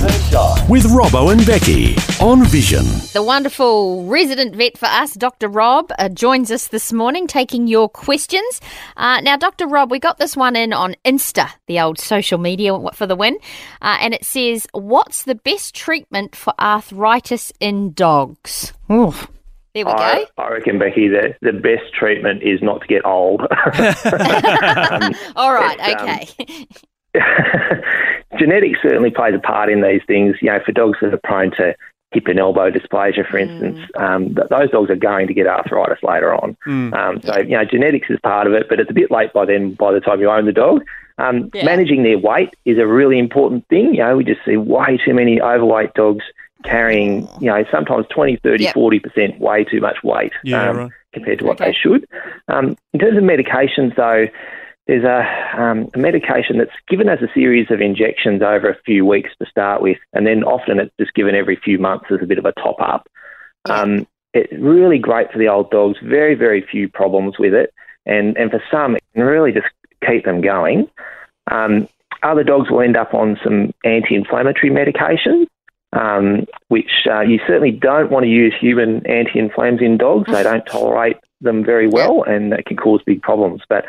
with 0.69 0.85
Robbo 0.85 1.32
and 1.32 1.44
Becky 1.44 1.96
on 2.25 2.44
Vision. 2.44 2.84
The 3.12 3.25
wonderful 3.25 4.05
resident 4.05 4.55
vet 4.55 4.79
for 4.79 4.87
us, 4.87 5.14
Dr. 5.14 5.49
Rob, 5.49 5.91
uh, 5.99 6.08
joins 6.08 6.52
us 6.52 6.69
this 6.69 6.93
morning 6.93 7.26
taking 7.26 7.67
your 7.67 7.88
questions. 7.88 8.61
Uh, 8.96 9.20
now, 9.20 9.37
Dr. 9.37 9.67
Rob, 9.67 9.91
we 9.91 9.99
got 9.99 10.19
this 10.19 10.37
one 10.37 10.55
in 10.55 10.73
on 10.73 10.94
Insta, 11.05 11.50
the 11.67 11.81
old 11.81 11.99
social 11.99 12.38
media 12.38 12.79
for 12.94 13.08
the 13.08 13.17
win, 13.17 13.38
uh, 13.82 13.99
and 14.00 14.14
it 14.14 14.25
says, 14.25 14.69
What's 14.73 15.25
the 15.25 15.34
best 15.34 15.75
treatment 15.75 16.28
for 16.35 16.55
arthritis 16.61 17.53
in 17.61 17.93
dogs? 17.93 18.73
Oof. 18.91 19.29
There 19.75 19.85
we 19.85 19.93
I, 19.93 20.25
go. 20.37 20.43
I 20.43 20.49
reckon, 20.51 20.79
Becky, 20.79 21.09
that 21.09 21.37
the 21.41 21.53
best 21.53 21.93
treatment 21.93 22.43
is 22.43 22.63
not 22.63 22.81
to 22.81 22.87
get 22.87 23.05
old. 23.05 23.43
All 25.37 25.53
right, 25.53 25.79
it's, 25.81 26.03
um, 26.03 26.09
okay. 26.09 26.67
Genetics 28.39 28.81
certainly 28.83 29.11
plays 29.11 29.35
a 29.35 29.39
part 29.39 29.71
in 29.71 29.83
these 29.83 30.01
things. 30.07 30.37
You 30.41 30.51
know, 30.51 30.61
for 30.65 30.73
dogs 30.73 30.99
that 31.01 31.15
are 31.15 31.21
prone 31.23 31.51
to 31.53 31.75
hip 32.13 32.27
and 32.27 32.39
elbow 32.39 32.71
dysplasia, 32.71 33.29
for 33.29 33.39
instance, 33.39 33.79
um, 33.97 34.35
th- 34.35 34.49
those 34.49 34.71
dogs 34.71 34.91
are 34.91 34.97
going 34.97 35.27
to 35.27 35.35
get 35.35 35.47
arthritis 35.47 36.03
later 36.03 36.35
on. 36.35 36.57
Um, 36.95 37.21
so, 37.23 37.39
you 37.39 37.57
know, 37.57 37.65
genetics 37.65 38.09
is 38.11 38.19
part 38.23 38.47
of 38.47 38.55
it, 38.55 38.69
but 38.69 38.81
it's 38.81 38.91
a 38.91 38.95
bit 38.95 39.11
late 39.11 39.33
by 39.33 39.45
then, 39.45 39.75
by 39.75 39.93
the 39.93 40.01
time 40.01 40.21
you 40.21 40.31
own 40.31 40.47
the 40.47 40.53
dog. 40.53 40.85
Um, 41.19 41.50
Yeah. 41.53 41.65
Managing 41.65 42.03
their 42.05 42.19
weight 42.19 42.55
is 42.65 42.79
a 42.79 42.87
really 42.87 43.19
important 43.19 43.67
thing. 43.69 43.94
You 43.94 44.05
know, 44.05 44.17
we 44.17 44.25
just 44.25 44.44
see 44.44 44.56
way 44.56 44.99
too 45.05 45.15
many 45.15 45.41
overweight 45.41 45.94
dogs 45.94 46.25
carrying, 46.65 47.29
you 47.41 47.50
know, 47.50 47.65
sometimes 47.70 48.06
20, 48.09 48.37
30, 48.37 48.65
Yep. 48.65 48.75
40% 48.75 49.38
way 49.38 49.65
too 49.65 49.81
much 49.81 50.03
weight 50.03 50.32
Yeah, 50.44 50.70
um, 50.70 50.76
right. 50.76 50.91
compared 51.12 51.38
to 51.41 51.44
what 51.44 51.61
Okay. 51.61 51.70
they 51.70 51.76
should. 51.76 52.06
Um, 52.49 52.76
in 52.93 53.00
terms 53.00 53.17
of 53.17 53.25
medications, 53.25 53.94
though, 53.97 54.26
there's 54.87 55.05
a, 55.05 55.61
um, 55.61 55.88
a 55.94 55.99
medication 55.99 56.59
that's 56.59 56.73
given 56.88 57.09
as 57.09 57.20
a 57.20 57.29
series 57.35 57.70
of 57.70 57.81
injections 57.81 58.43
over 58.43 58.69
a 58.70 58.76
few 58.87 59.05
weeks 59.05 59.31
to 59.38 59.47
start 59.47 59.82
with, 59.82 59.99
and 60.15 60.26
then 60.26 60.43
often 60.44 60.81
it's 60.81 60.94
just 60.99 61.15
given 61.15 61.35
every 61.35 61.56
few 61.56 61.79
months 61.79 62.06
as 62.11 62.20
a 62.23 62.26
bit 62.26 62.38
of 62.38 62.47
a 62.47 62.53
top 62.53 62.76
up. 62.81 63.06
Um, 63.69 64.06
it's 64.35 64.53
really 64.59 64.99
great 64.99 65.31
for 65.31 65.38
the 65.38 65.49
old 65.49 65.70
dogs. 65.70 65.99
Very, 66.03 66.35
very 66.35 66.62
few 66.62 66.88
problems 66.88 67.38
with 67.38 67.53
it, 67.55 67.73
and 68.06 68.37
and 68.38 68.50
for 68.50 68.62
some, 68.70 68.97
it 68.97 69.03
can 69.15 69.25
really 69.25 69.53
just 69.53 69.67
keep 70.06 70.25
them 70.25 70.41
going. 70.41 70.89
Um, 71.50 71.89
other 72.23 72.45
dogs 72.45 72.71
will 72.71 72.81
end 72.81 72.97
up 72.97 73.15
on 73.15 73.39
some 73.43 73.73
anti-inflammatory 73.85 74.71
medication, 74.71 75.47
um, 75.93 76.47
which 76.69 77.06
uh, 77.11 77.21
you 77.21 77.39
certainly 77.47 77.71
don't 77.71 78.11
want 78.11 78.25
to 78.25 78.31
use 78.31 78.55
human 78.59 79.06
anti-inflams 79.06 79.81
in 79.81 79.97
dogs. 79.97 80.31
They 80.31 80.43
don't 80.43 80.67
tolerate 80.67 81.17
them 81.41 81.65
very 81.65 81.89
well, 81.89 82.25
and 82.25 82.53
that 82.53 82.67
can 82.67 82.77
cause 82.77 83.01
big 83.06 83.22
problems. 83.22 83.63
But 83.69 83.84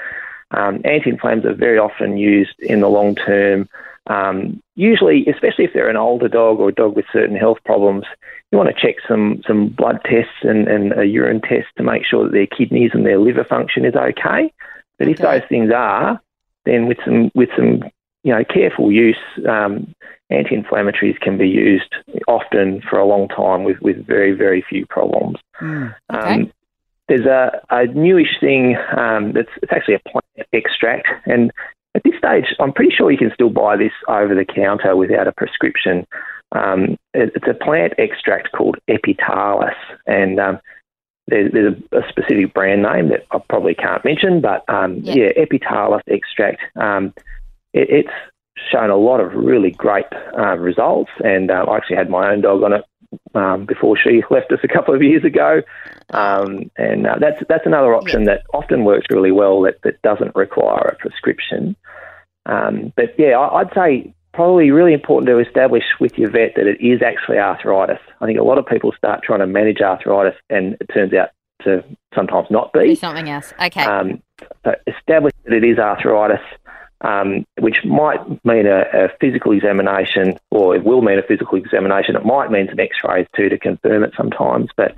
um, 0.52 0.82
anti-inflams 0.86 1.46
are 1.46 1.56
very 1.56 1.78
often 1.78 2.18
used 2.18 2.60
in 2.60 2.82
the 2.82 2.90
long 2.90 3.16
term. 3.16 3.68
Um, 4.08 4.62
usually, 4.76 5.26
especially 5.28 5.66
if 5.66 5.74
they're 5.74 5.90
an 5.90 5.98
older 5.98 6.28
dog 6.28 6.60
or 6.60 6.70
a 6.70 6.74
dog 6.74 6.96
with 6.96 7.06
certain 7.12 7.36
health 7.36 7.60
problems, 7.66 8.06
you 8.52 8.58
want 8.58 8.76
to 8.76 8.82
check 8.82 8.96
some, 9.08 9.42
some 9.46 9.70
blood 9.70 10.00
tests 10.06 10.42
and, 10.42 10.68
and 10.68 10.98
a 10.98 11.06
urine 11.06 11.42
test 11.42 11.68
to 11.78 11.84
make 11.84 12.04
sure 12.06 12.24
that 12.24 12.32
their 12.32 12.48
kidneys 12.48 12.92
and 12.94 13.06
their 13.06 13.20
liver 13.20 13.44
function 13.44 13.86
is 13.86 13.96
okay. 13.96 14.52
But 15.00 15.08
if 15.08 15.20
Okay. 15.20 15.40
those 15.40 15.48
things 15.50 15.72
are, 15.72 16.22
then 16.66 16.88
with 16.88 17.00
some 17.04 17.32
with 17.34 17.50
some 17.56 17.84
you 18.24 18.34
know 18.34 18.44
careful 18.44 18.92
use, 18.92 19.18
um, 19.48 19.94
anti-inflammatories 20.30 21.20
can 21.20 21.38
be 21.38 21.48
used 21.48 21.96
often 22.28 22.82
for 22.88 23.00
a 23.00 23.06
long 23.06 23.28
time 23.30 23.64
with, 23.64 23.80
with 23.82 24.06
very 24.06 24.34
very 24.34 24.62
few 24.62 24.86
problems. 24.86 25.38
Okay. 25.62 25.96
Um, 26.10 26.52
there's 27.08 27.26
a, 27.26 27.60
a 27.72 27.88
newish 27.88 28.40
thing 28.40 28.78
um, 28.96 29.32
that's 29.34 29.50
it's 29.64 29.72
actually 29.72 29.96
a 29.96 30.10
plant 30.10 30.48
extract, 30.54 31.08
and 31.26 31.52
at 31.96 32.04
this 32.04 32.14
stage, 32.18 32.56
I'm 32.60 32.72
pretty 32.72 32.94
sure 32.96 33.10
you 33.12 33.18
can 33.18 33.32
still 33.34 33.50
buy 33.50 33.76
this 33.76 33.94
over 34.08 34.36
the 34.36 34.46
counter 34.46 34.96
without 34.96 35.28
a 35.28 35.32
prescription. 35.32 36.06
Um, 36.52 36.98
it, 37.14 37.32
it's 37.36 37.48
a 37.48 37.54
plant 37.54 37.94
extract 37.98 38.52
called 38.52 38.78
Epitalis, 38.88 39.76
and 40.06 40.40
um, 40.40 40.60
there's, 41.30 41.52
there's 41.52 41.76
a, 41.92 42.00
a 42.00 42.10
specific 42.10 42.54
brand 42.54 42.84
name 42.84 43.10
that 43.10 43.26
I 43.32 43.40
probably 43.50 43.76
can't 43.76 44.04
mention, 44.04 44.42
but 44.42 44.64
um, 44.70 44.98
Yeah. 44.98 45.14
yeah, 45.16 45.30
Epitalis 45.38 46.04
extract. 46.08 46.62
Um, 46.76 47.14
it, 47.74 47.90
it's 47.90 48.14
shown 48.72 48.90
a 48.90 48.98
lot 48.98 49.20
of 49.20 49.34
really 49.34 49.72
great 49.72 50.06
uh, 50.38 50.58
results, 50.58 51.12
and 51.24 51.50
uh, 51.50 51.66
I 51.68 51.78
actually 51.78 51.96
had 51.96 52.10
my 52.10 52.32
own 52.32 52.42
dog 52.42 52.64
on 52.64 52.74
it 52.74 52.84
um, 53.36 53.66
before 53.66 53.98
she 53.98 54.24
left 54.30 54.52
us 54.52 54.60
a 54.64 54.68
couple 54.68 54.94
of 54.94 55.02
years 55.02 55.24
ago. 55.24 55.62
Um, 56.12 56.72
and 56.78 57.06
uh, 57.06 57.16
that's 57.20 57.42
that's 57.48 57.66
another 57.66 57.94
option 57.94 58.24
that 58.26 58.42
often 58.54 58.84
works 58.84 59.06
really 59.12 59.32
well 59.32 59.62
that, 59.62 59.82
that 59.84 60.02
doesn't 60.02 60.36
require 60.36 60.88
a 60.88 60.96
prescription. 60.96 61.76
Um, 62.46 62.92
but 62.96 63.14
yeah, 63.18 63.38
I, 63.38 63.60
I'd 63.60 63.74
say 63.76 64.14
probably 64.40 64.72
really 64.72 64.94
important 64.94 65.28
to 65.28 65.38
establish 65.38 65.84
with 66.00 66.18
your 66.18 66.30
vet 66.30 66.54
that 66.56 66.66
it 66.66 66.80
is 66.80 67.02
actually 67.02 67.38
arthritis. 67.38 68.00
I 68.22 68.26
think 68.26 68.40
a 68.40 68.44
lot 68.44 68.58
of 68.58 68.66
people 68.66 68.94
start 68.94 69.22
trying 69.22 69.40
to 69.40 69.46
manage 69.46 69.82
arthritis, 69.82 70.40
and 70.50 70.78
it 70.80 70.90
turns 70.94 71.14
out 71.14 71.32
to 71.64 71.84
sometimes 72.16 72.48
not 72.50 72.72
be. 72.72 72.96
something 72.96 73.30
else. 73.30 73.54
Okay. 73.62 73.84
Um, 73.84 74.24
so 74.64 74.76
establish 74.88 75.34
that 75.44 75.52
it 75.54 75.66
is 75.66 75.78
arthritis. 75.78 76.40
um, 77.02 77.46
which 77.60 77.84
might 77.84 78.22
mean 78.46 78.66
a, 78.66 78.84
a, 78.94 79.10
physical 79.20 79.52
examination, 79.52 80.38
or 80.52 80.74
it 80.76 80.86
will 80.86 81.02
mean 81.02 81.20
a 81.20 81.24
physical 81.24 81.58
examination. 81.58 82.16
It 82.16 82.26
might 82.26 82.50
mean 82.50 82.68
some 82.70 82.80
X-rays 82.80 83.28
too 83.36 83.50
to 83.50 83.58
confirm 83.58 84.04
it 84.04 84.14
sometimes, 84.16 84.70
but 84.76 84.96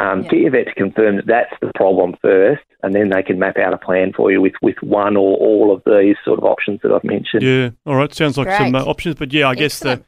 um, 0.00 0.22
yeah. 0.22 0.28
get 0.28 0.40
your 0.40 0.50
vet 0.50 0.66
to 0.68 0.74
confirm 0.74 1.16
that 1.16 1.26
that's 1.26 1.54
the 1.60 1.70
problem 1.74 2.16
first, 2.22 2.62
and 2.82 2.94
then 2.94 3.10
they 3.10 3.22
can 3.22 3.38
map 3.38 3.58
out 3.58 3.74
a 3.74 3.78
plan 3.78 4.12
for 4.12 4.30
you 4.32 4.40
with, 4.40 4.54
with 4.62 4.76
one 4.82 5.16
or 5.16 5.36
all 5.36 5.72
of 5.72 5.82
these 5.84 6.16
sort 6.24 6.38
of 6.38 6.44
options 6.44 6.80
that 6.82 6.92
I've 6.92 7.04
mentioned. 7.04 7.42
Yeah, 7.42 7.70
all 7.84 7.96
right, 7.96 8.12
sounds 8.12 8.38
like 8.38 8.46
Great. 8.46 8.58
some 8.58 8.74
uh, 8.74 8.84
options, 8.84 9.16
but 9.16 9.32
yeah, 9.32 9.48
I 9.48 9.54
guess 9.54 9.80
the 9.80 10.02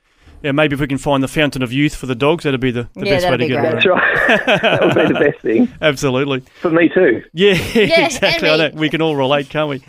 yeah, 0.44 0.52
maybe 0.52 0.74
if 0.74 0.80
we 0.80 0.86
can 0.86 0.98
find 0.98 1.22
the 1.22 1.28
fountain 1.28 1.62
of 1.62 1.72
youth 1.72 1.94
for 1.94 2.04
the 2.04 2.14
dogs, 2.14 2.44
that'd 2.44 2.60
be 2.60 2.70
the, 2.70 2.86
the 2.92 3.06
yeah, 3.06 3.14
best 3.14 3.30
way 3.30 3.36
to 3.38 3.48
get 3.48 3.60
great. 3.60 3.72
That's 3.72 3.86
right. 3.86 4.46
that 4.60 4.80
would 4.82 4.94
be 4.94 5.14
the 5.14 5.18
best 5.18 5.40
thing. 5.40 5.72
Absolutely. 5.80 6.40
For 6.60 6.70
me 6.70 6.90
too. 6.90 7.22
Yeah, 7.32 7.54
yeah 7.74 8.04
exactly. 8.04 8.50
I 8.50 8.56
know. 8.58 8.70
We 8.74 8.90
can 8.90 9.00
all 9.00 9.16
relate, 9.16 9.48
can't 9.48 9.70
we? 9.70 9.82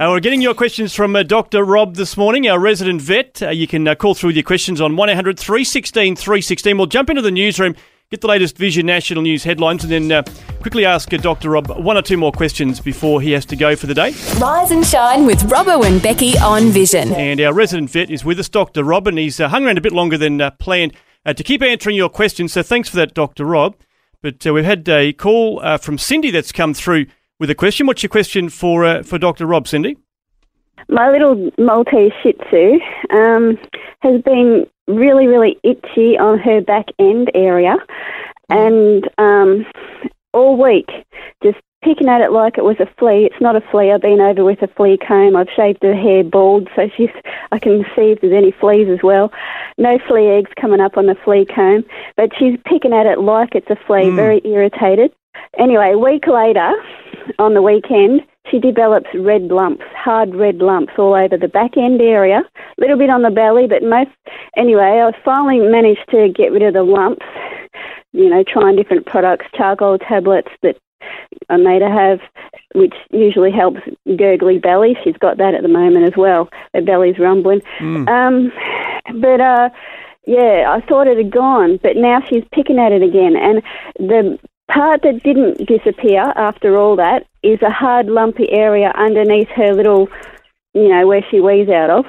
uh, 0.00 0.10
we're 0.10 0.18
getting 0.18 0.42
your 0.42 0.54
questions 0.54 0.96
from 0.96 1.14
uh, 1.14 1.22
Dr. 1.22 1.64
Rob 1.64 1.94
this 1.94 2.16
morning, 2.16 2.48
our 2.48 2.58
resident 2.58 3.00
vet. 3.00 3.40
Uh, 3.40 3.50
you 3.50 3.68
can 3.68 3.86
uh, 3.86 3.94
call 3.94 4.16
through 4.16 4.30
with 4.30 4.36
your 4.36 4.42
questions 4.42 4.80
on 4.80 4.96
1800 4.96 5.38
316 5.38 6.16
316. 6.16 6.76
We'll 6.76 6.86
jump 6.86 7.08
into 7.08 7.22
the 7.22 7.30
newsroom 7.30 7.76
get 8.10 8.22
the 8.22 8.26
latest 8.26 8.58
Vision 8.58 8.86
National 8.86 9.22
News 9.22 9.44
headlines, 9.44 9.84
and 9.84 9.92
then 9.92 10.10
uh, 10.10 10.24
quickly 10.60 10.84
ask 10.84 11.14
uh, 11.14 11.16
Dr. 11.16 11.50
Rob 11.50 11.68
one 11.68 11.96
or 11.96 12.02
two 12.02 12.16
more 12.16 12.32
questions 12.32 12.80
before 12.80 13.20
he 13.20 13.30
has 13.30 13.44
to 13.46 13.54
go 13.54 13.76
for 13.76 13.86
the 13.86 13.94
day. 13.94 14.12
Rise 14.40 14.72
and 14.72 14.84
shine 14.84 15.26
with 15.26 15.38
Robbo 15.42 15.86
and 15.86 16.02
Becky 16.02 16.36
on 16.38 16.70
Vision. 16.70 17.12
And 17.12 17.40
our 17.40 17.54
resident 17.54 17.88
vet 17.88 18.10
is 18.10 18.24
with 18.24 18.40
us, 18.40 18.48
Dr. 18.48 18.82
Rob, 18.82 19.06
and 19.06 19.16
he's 19.16 19.38
uh, 19.38 19.48
hung 19.48 19.64
around 19.64 19.78
a 19.78 19.80
bit 19.80 19.92
longer 19.92 20.18
than 20.18 20.40
uh, 20.40 20.50
planned 20.50 20.92
uh, 21.24 21.34
to 21.34 21.44
keep 21.44 21.62
answering 21.62 21.94
your 21.94 22.08
questions. 22.08 22.52
So 22.52 22.64
thanks 22.64 22.88
for 22.88 22.96
that, 22.96 23.14
Dr. 23.14 23.44
Rob. 23.44 23.76
But 24.22 24.44
uh, 24.44 24.54
we've 24.54 24.64
had 24.64 24.88
a 24.88 25.12
call 25.12 25.62
from 25.78 25.96
Cindy 25.96 26.32
that's 26.32 26.50
come 26.50 26.74
through 26.74 27.06
with 27.38 27.48
a 27.48 27.54
question. 27.54 27.86
What's 27.86 28.02
your 28.02 28.10
question 28.10 28.48
for 28.48 29.04
for 29.04 29.18
Dr. 29.18 29.46
Rob, 29.46 29.68
Cindy? 29.68 29.96
My 30.88 31.10
little 31.10 31.50
Maltese 31.58 32.12
Shih 32.22 32.32
Tzu 32.32 32.78
um, 33.16 33.58
has 34.00 34.22
been 34.22 34.66
really, 34.86 35.26
really 35.26 35.58
itchy 35.62 36.18
on 36.18 36.38
her 36.38 36.60
back 36.60 36.86
end 36.98 37.30
area, 37.34 37.76
and 38.48 39.08
um, 39.18 39.66
all 40.32 40.60
week 40.60 40.88
just 41.42 41.58
picking 41.82 42.08
at 42.08 42.20
it 42.20 42.30
like 42.30 42.58
it 42.58 42.64
was 42.64 42.76
a 42.78 42.86
flea. 42.98 43.24
It's 43.24 43.40
not 43.40 43.56
a 43.56 43.62
flea. 43.70 43.92
I've 43.92 44.02
been 44.02 44.20
over 44.20 44.44
with 44.44 44.62
a 44.62 44.68
flea 44.68 44.98
comb. 44.98 45.36
I've 45.36 45.48
shaved 45.54 45.82
her 45.82 45.94
hair 45.94 46.24
bald, 46.24 46.68
so 46.76 46.88
she's. 46.96 47.10
I 47.52 47.58
can 47.58 47.84
see 47.96 48.12
if 48.12 48.20
there's 48.20 48.32
any 48.32 48.52
fleas 48.52 48.88
as 48.88 49.02
well. 49.02 49.32
No 49.78 49.98
flea 50.06 50.28
eggs 50.28 50.50
coming 50.60 50.80
up 50.80 50.96
on 50.96 51.06
the 51.06 51.16
flea 51.24 51.46
comb, 51.46 51.84
but 52.16 52.30
she's 52.38 52.58
picking 52.64 52.92
at 52.92 53.06
it 53.06 53.20
like 53.20 53.54
it's 53.54 53.70
a 53.70 53.76
flea. 53.86 54.04
Mm. 54.04 54.16
Very 54.16 54.40
irritated. 54.44 55.12
Anyway, 55.58 55.92
a 55.92 55.98
week 55.98 56.26
later, 56.26 56.72
on 57.38 57.54
the 57.54 57.62
weekend, 57.62 58.22
she 58.48 58.58
develops 58.58 59.08
red 59.14 59.42
lumps, 59.42 59.84
hard 59.94 60.34
red 60.34 60.56
lumps 60.56 60.94
all 60.98 61.14
over 61.14 61.36
the 61.36 61.48
back 61.48 61.76
end 61.76 62.00
area, 62.00 62.42
a 62.56 62.80
little 62.80 62.96
bit 62.96 63.10
on 63.10 63.22
the 63.22 63.30
belly, 63.30 63.66
but 63.66 63.82
most, 63.82 64.10
anyway, 64.56 65.02
I 65.04 65.12
finally 65.24 65.60
managed 65.60 66.08
to 66.10 66.28
get 66.34 66.52
rid 66.52 66.62
of 66.62 66.74
the 66.74 66.82
lumps, 66.82 67.26
you 68.12 68.28
know, 68.28 68.42
trying 68.42 68.76
different 68.76 69.06
products, 69.06 69.46
charcoal 69.54 69.98
tablets 69.98 70.48
that 70.62 70.76
I 71.48 71.56
made 71.56 71.82
her 71.82 71.90
have, 71.90 72.20
which 72.74 72.94
usually 73.10 73.50
helps 73.50 73.80
gurgly 74.16 74.58
belly. 74.58 74.96
She's 75.04 75.16
got 75.16 75.38
that 75.38 75.54
at 75.54 75.62
the 75.62 75.68
moment 75.68 76.06
as 76.06 76.16
well. 76.16 76.48
Her 76.74 76.82
belly's 76.82 77.18
rumbling. 77.18 77.62
Mm. 77.78 78.08
Um, 78.08 79.20
but, 79.20 79.40
uh, 79.40 79.70
yeah, 80.26 80.66
I 80.68 80.80
thought 80.86 81.08
it 81.08 81.16
had 81.16 81.30
gone, 81.30 81.78
but 81.82 81.96
now 81.96 82.20
she's 82.28 82.44
picking 82.52 82.78
at 82.78 82.92
it 82.92 83.02
again. 83.02 83.36
And 83.36 83.62
the 83.98 84.38
part 84.70 85.02
that 85.02 85.22
didn't 85.22 85.66
disappear 85.66 86.32
after 86.36 86.76
all 86.76 86.96
that 86.96 87.26
is 87.42 87.60
a 87.62 87.70
hard, 87.70 88.06
lumpy 88.06 88.50
area 88.50 88.92
underneath 88.96 89.48
her 89.56 89.74
little, 89.74 90.08
you 90.74 90.88
know, 90.88 91.06
where 91.06 91.24
she 91.30 91.40
wheezes 91.40 91.72
out 91.72 91.90
of. 91.90 92.04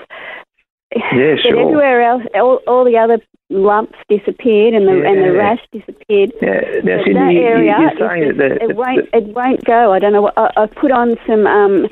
Yeah, 0.96 1.36
sure. 1.42 1.56
But 1.56 1.62
everywhere 1.62 2.02
else, 2.02 2.24
all, 2.36 2.60
all 2.68 2.86
the 2.86 2.98
other 2.98 3.20
lumps 3.50 3.98
disappeared 4.10 4.74
and 4.74 4.88
the 4.88 5.02
yeah. 5.02 5.10
and 5.10 5.24
the 5.24 5.34
rash 5.34 5.60
disappeared. 5.72 6.32
Yeah, 6.42 6.82
now, 6.84 7.04
Cindy, 7.04 7.14
that 7.14 7.36
area, 7.36 7.76
you're 7.80 8.10
saying 8.10 8.38
that 8.38 8.62
it 8.62 8.76
won't 8.76 9.10
it 9.14 9.36
won't 9.36 9.64
go. 9.66 9.94
I 9.94 10.00
don't 10.00 10.14
know. 10.14 10.24
What, 10.24 10.38
I, 10.38 10.52
I've 10.58 10.72
put 10.76 10.92
on 10.92 11.16
some 11.28 11.46
um, 11.48 11.88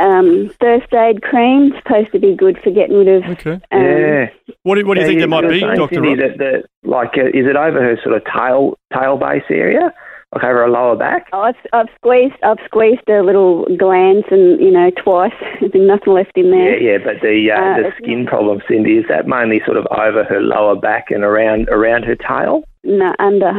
um, 0.00 0.50
first 0.60 0.92
aid 0.92 1.22
cream. 1.22 1.72
supposed 1.82 2.12
to 2.12 2.18
be 2.18 2.34
good 2.34 2.58
for 2.62 2.70
getting 2.70 2.96
rid 2.96 3.08
of. 3.08 3.30
Okay. 3.38 3.60
Um, 3.70 3.82
yeah. 3.82 4.26
What 4.62 4.76
do, 4.76 4.86
what 4.86 4.94
do 4.94 5.00
you 5.00 5.06
think 5.06 5.20
it 5.20 5.28
might 5.28 5.48
be, 5.48 5.60
Doctor? 5.60 6.00
That, 6.00 6.38
that, 6.38 6.64
like, 6.82 7.16
uh, 7.16 7.26
is 7.26 7.46
it 7.46 7.56
over 7.56 7.80
her 7.80 7.96
sort 8.02 8.16
of 8.16 8.22
tail 8.24 8.78
tail 8.92 9.16
base 9.16 9.44
area? 9.50 9.92
Like 10.34 10.44
over 10.44 10.62
her 10.62 10.68
lower 10.68 10.96
back. 10.96 11.28
Oh, 11.32 11.40
I've, 11.40 11.54
I've 11.72 11.88
squeezed 11.96 12.34
I've 12.42 12.58
squeezed 12.66 13.08
a 13.08 13.22
little 13.22 13.64
glands 13.76 14.26
and 14.30 14.60
you 14.60 14.70
know 14.70 14.90
twice. 15.02 15.32
There's 15.60 15.72
been 15.72 15.86
nothing 15.86 16.12
left 16.12 16.32
in 16.36 16.50
there. 16.50 16.78
Yeah, 16.78 16.92
yeah, 16.92 16.98
but 17.04 17.22
the 17.22 17.50
uh, 17.50 17.60
uh, 17.60 17.76
the 17.82 17.92
skin 18.02 18.24
not... 18.24 18.30
problem, 18.30 18.60
Cindy, 18.68 18.98
is 18.98 19.06
that 19.08 19.26
mainly 19.26 19.60
sort 19.64 19.76
of 19.76 19.86
over 19.90 20.24
her 20.24 20.40
lower 20.40 20.76
back 20.76 21.06
and 21.10 21.24
around 21.24 21.68
around 21.70 22.04
her 22.04 22.16
tail? 22.16 22.62
No, 22.84 23.14
under. 23.18 23.52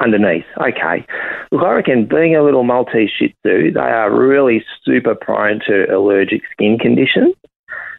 Underneath, 0.00 0.44
okay. 0.58 1.06
Look, 1.52 1.62
I 1.62 1.70
reckon 1.70 2.06
being 2.06 2.34
a 2.34 2.42
little 2.42 2.64
Maltese 2.64 3.10
Shih 3.16 3.34
Tzu, 3.42 3.72
they 3.72 3.80
are 3.80 4.12
really 4.12 4.62
super 4.84 5.14
prone 5.14 5.60
to 5.66 5.84
allergic 5.84 6.42
skin 6.52 6.78
conditions, 6.78 7.34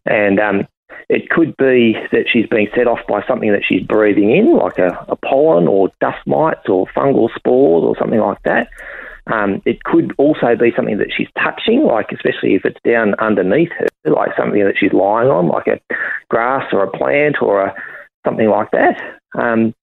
and 0.06 0.40
um, 0.40 0.68
it 1.10 1.30
could 1.30 1.56
be 1.58 1.96
that 2.12 2.26
she's 2.32 2.48
being 2.48 2.68
set 2.76 2.88
off 2.88 3.00
by 3.08 3.24
something 3.28 3.52
that 3.52 3.64
she's 3.68 3.84
breathing 3.84 4.32
in, 4.32 4.58
like 4.58 4.80
a, 4.80 5.06
a 5.08 5.16
pollen 5.16 5.68
or 5.68 5.90
dust 6.02 6.26
mites 6.26 6.68
or 6.68 6.88
fungal 6.96 7.30
spores 7.36 7.84
or 7.84 7.96
something 7.98 8.20
like 8.20 8.42
that. 8.44 8.70
Um, 9.28 9.62
it 9.66 9.84
could 9.84 10.14
also 10.18 10.56
be 10.56 10.72
something 10.76 10.98
that 11.00 11.12
she's 11.16 11.28
touching, 11.38 11.84
like 11.84 12.12
especially 12.12 12.56
if 12.56 12.64
it's 12.64 12.80
down 12.84 13.16
underneath 13.16 13.72
her, 13.78 13.88
like 14.06 14.32
something 14.38 14.64
that 14.64 14.76
she's 14.80 14.94
lying 14.94 15.30
on, 15.30 15.48
like 15.48 15.68
a 15.68 15.80
grass 16.30 16.72
or 16.72 16.84
a 16.84 16.92
plant 16.92 17.38
or 17.42 17.62
a, 17.62 17.76
something 18.26 18.50
like 18.50 18.70
that. 18.72 18.98
Um, 19.36 19.74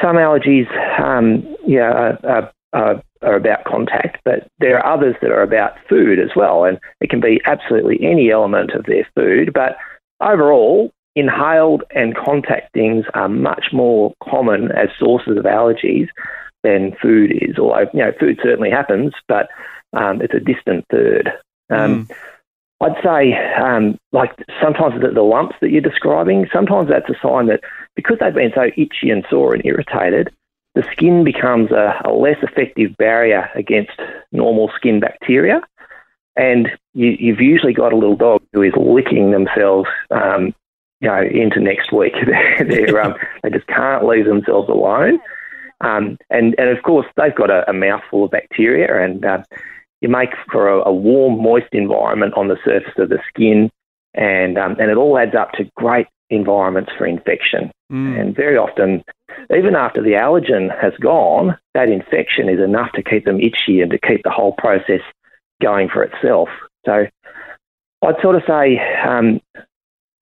some 0.00 0.16
allergies, 0.16 0.66
um, 1.00 1.56
yeah, 1.66 2.16
are, 2.24 2.52
are, 2.72 3.02
are, 3.22 3.36
about 3.36 3.64
contact, 3.64 4.18
but 4.24 4.48
there 4.58 4.78
are 4.78 4.94
others 4.94 5.14
that 5.20 5.30
are 5.30 5.42
about 5.42 5.76
food 5.88 6.18
as 6.18 6.30
well, 6.34 6.64
and 6.64 6.78
it 7.00 7.10
can 7.10 7.20
be 7.20 7.40
absolutely 7.46 7.98
any 8.02 8.30
element 8.30 8.72
of 8.72 8.84
their 8.86 9.06
food, 9.14 9.52
but 9.52 9.76
Overall, 10.20 10.92
inhaled 11.16 11.84
and 11.94 12.16
contact 12.16 12.72
things 12.72 13.04
are 13.14 13.28
much 13.28 13.66
more 13.72 14.12
common 14.22 14.72
as 14.72 14.88
sources 14.98 15.36
of 15.36 15.44
allergies 15.44 16.08
than 16.62 16.96
food 17.00 17.30
is. 17.32 17.58
Although 17.58 17.90
you 17.92 18.00
know, 18.00 18.12
food 18.18 18.40
certainly 18.42 18.70
happens, 18.70 19.12
but 19.28 19.48
um, 19.92 20.20
it's 20.20 20.34
a 20.34 20.40
distant 20.40 20.84
third. 20.90 21.30
Um, 21.70 22.06
mm. 22.06 22.16
I'd 22.80 23.02
say, 23.02 23.32
um, 23.54 23.96
like 24.12 24.32
sometimes 24.60 25.00
the, 25.00 25.10
the, 25.10 25.22
lumps 25.22 25.56
that 25.60 25.70
you're 25.70 25.80
describing, 25.80 26.46
sometimes 26.52 26.88
that's 26.88 27.08
a 27.08 27.14
sign 27.22 27.46
that 27.46 27.60
because 27.94 28.18
they've 28.20 28.34
been 28.34 28.52
so 28.54 28.66
itchy 28.76 29.10
and 29.10 29.24
sore 29.30 29.54
and 29.54 29.64
irritated, 29.64 30.34
the 30.74 30.82
skin 30.92 31.22
becomes 31.22 31.70
a, 31.70 32.00
a 32.04 32.10
less 32.10 32.36
effective 32.42 32.96
barrier 32.96 33.48
against 33.54 33.92
normal 34.32 34.70
skin 34.76 35.00
bacteria. 35.00 35.62
And 36.36 36.68
you, 36.94 37.32
have 37.32 37.40
usually 37.40 37.72
got 37.72 37.92
a 37.92 37.96
little 37.96 38.16
dog 38.16 38.42
who 38.52 38.62
is 38.62 38.72
licking 38.76 39.30
themselves, 39.30 39.88
um, 40.10 40.54
you 41.00 41.08
know, 41.08 41.22
into 41.22 41.60
next 41.60 41.92
week. 41.92 42.14
they're, 42.58 43.00
um, 43.00 43.14
they 43.42 43.50
just 43.50 43.66
can't 43.68 44.04
leave 44.04 44.26
themselves 44.26 44.68
alone. 44.68 45.20
Um, 45.80 46.18
and, 46.30 46.54
and 46.58 46.70
of 46.70 46.82
course, 46.82 47.06
they've 47.16 47.34
got 47.34 47.50
a, 47.50 47.68
a 47.68 47.72
mouthful 47.72 48.24
of 48.24 48.30
bacteria, 48.30 49.04
and 49.04 49.24
uh, 49.24 49.42
you 50.00 50.08
make 50.08 50.30
for 50.50 50.68
a, 50.68 50.88
a, 50.88 50.92
warm, 50.92 51.42
moist 51.42 51.68
environment 51.72 52.34
on 52.36 52.48
the 52.48 52.58
surface 52.64 52.94
of 52.98 53.10
the 53.10 53.18
skin, 53.28 53.70
and 54.14 54.56
um, 54.56 54.76
and 54.78 54.90
it 54.90 54.96
all 54.96 55.18
adds 55.18 55.34
up 55.34 55.52
to 55.52 55.70
great 55.76 56.06
environments 56.30 56.92
for 56.96 57.06
infection. 57.06 57.70
Mm. 57.92 58.20
And 58.20 58.36
very 58.36 58.56
often, 58.56 59.04
even 59.54 59.74
after 59.76 60.02
the 60.02 60.12
allergen 60.12 60.70
has 60.80 60.92
gone, 61.00 61.58
that 61.74 61.88
infection 61.88 62.48
is 62.48 62.60
enough 62.60 62.92
to 62.92 63.02
keep 63.02 63.24
them 63.24 63.40
itchy 63.40 63.80
and 63.80 63.90
to 63.90 63.98
keep 63.98 64.22
the 64.22 64.30
whole 64.30 64.52
process 64.52 65.00
going 65.62 65.88
for 65.88 66.02
itself. 66.02 66.48
So 66.86 67.06
I'd 68.02 68.20
sort 68.22 68.36
of 68.36 68.42
say 68.46 68.78
um, 69.06 69.40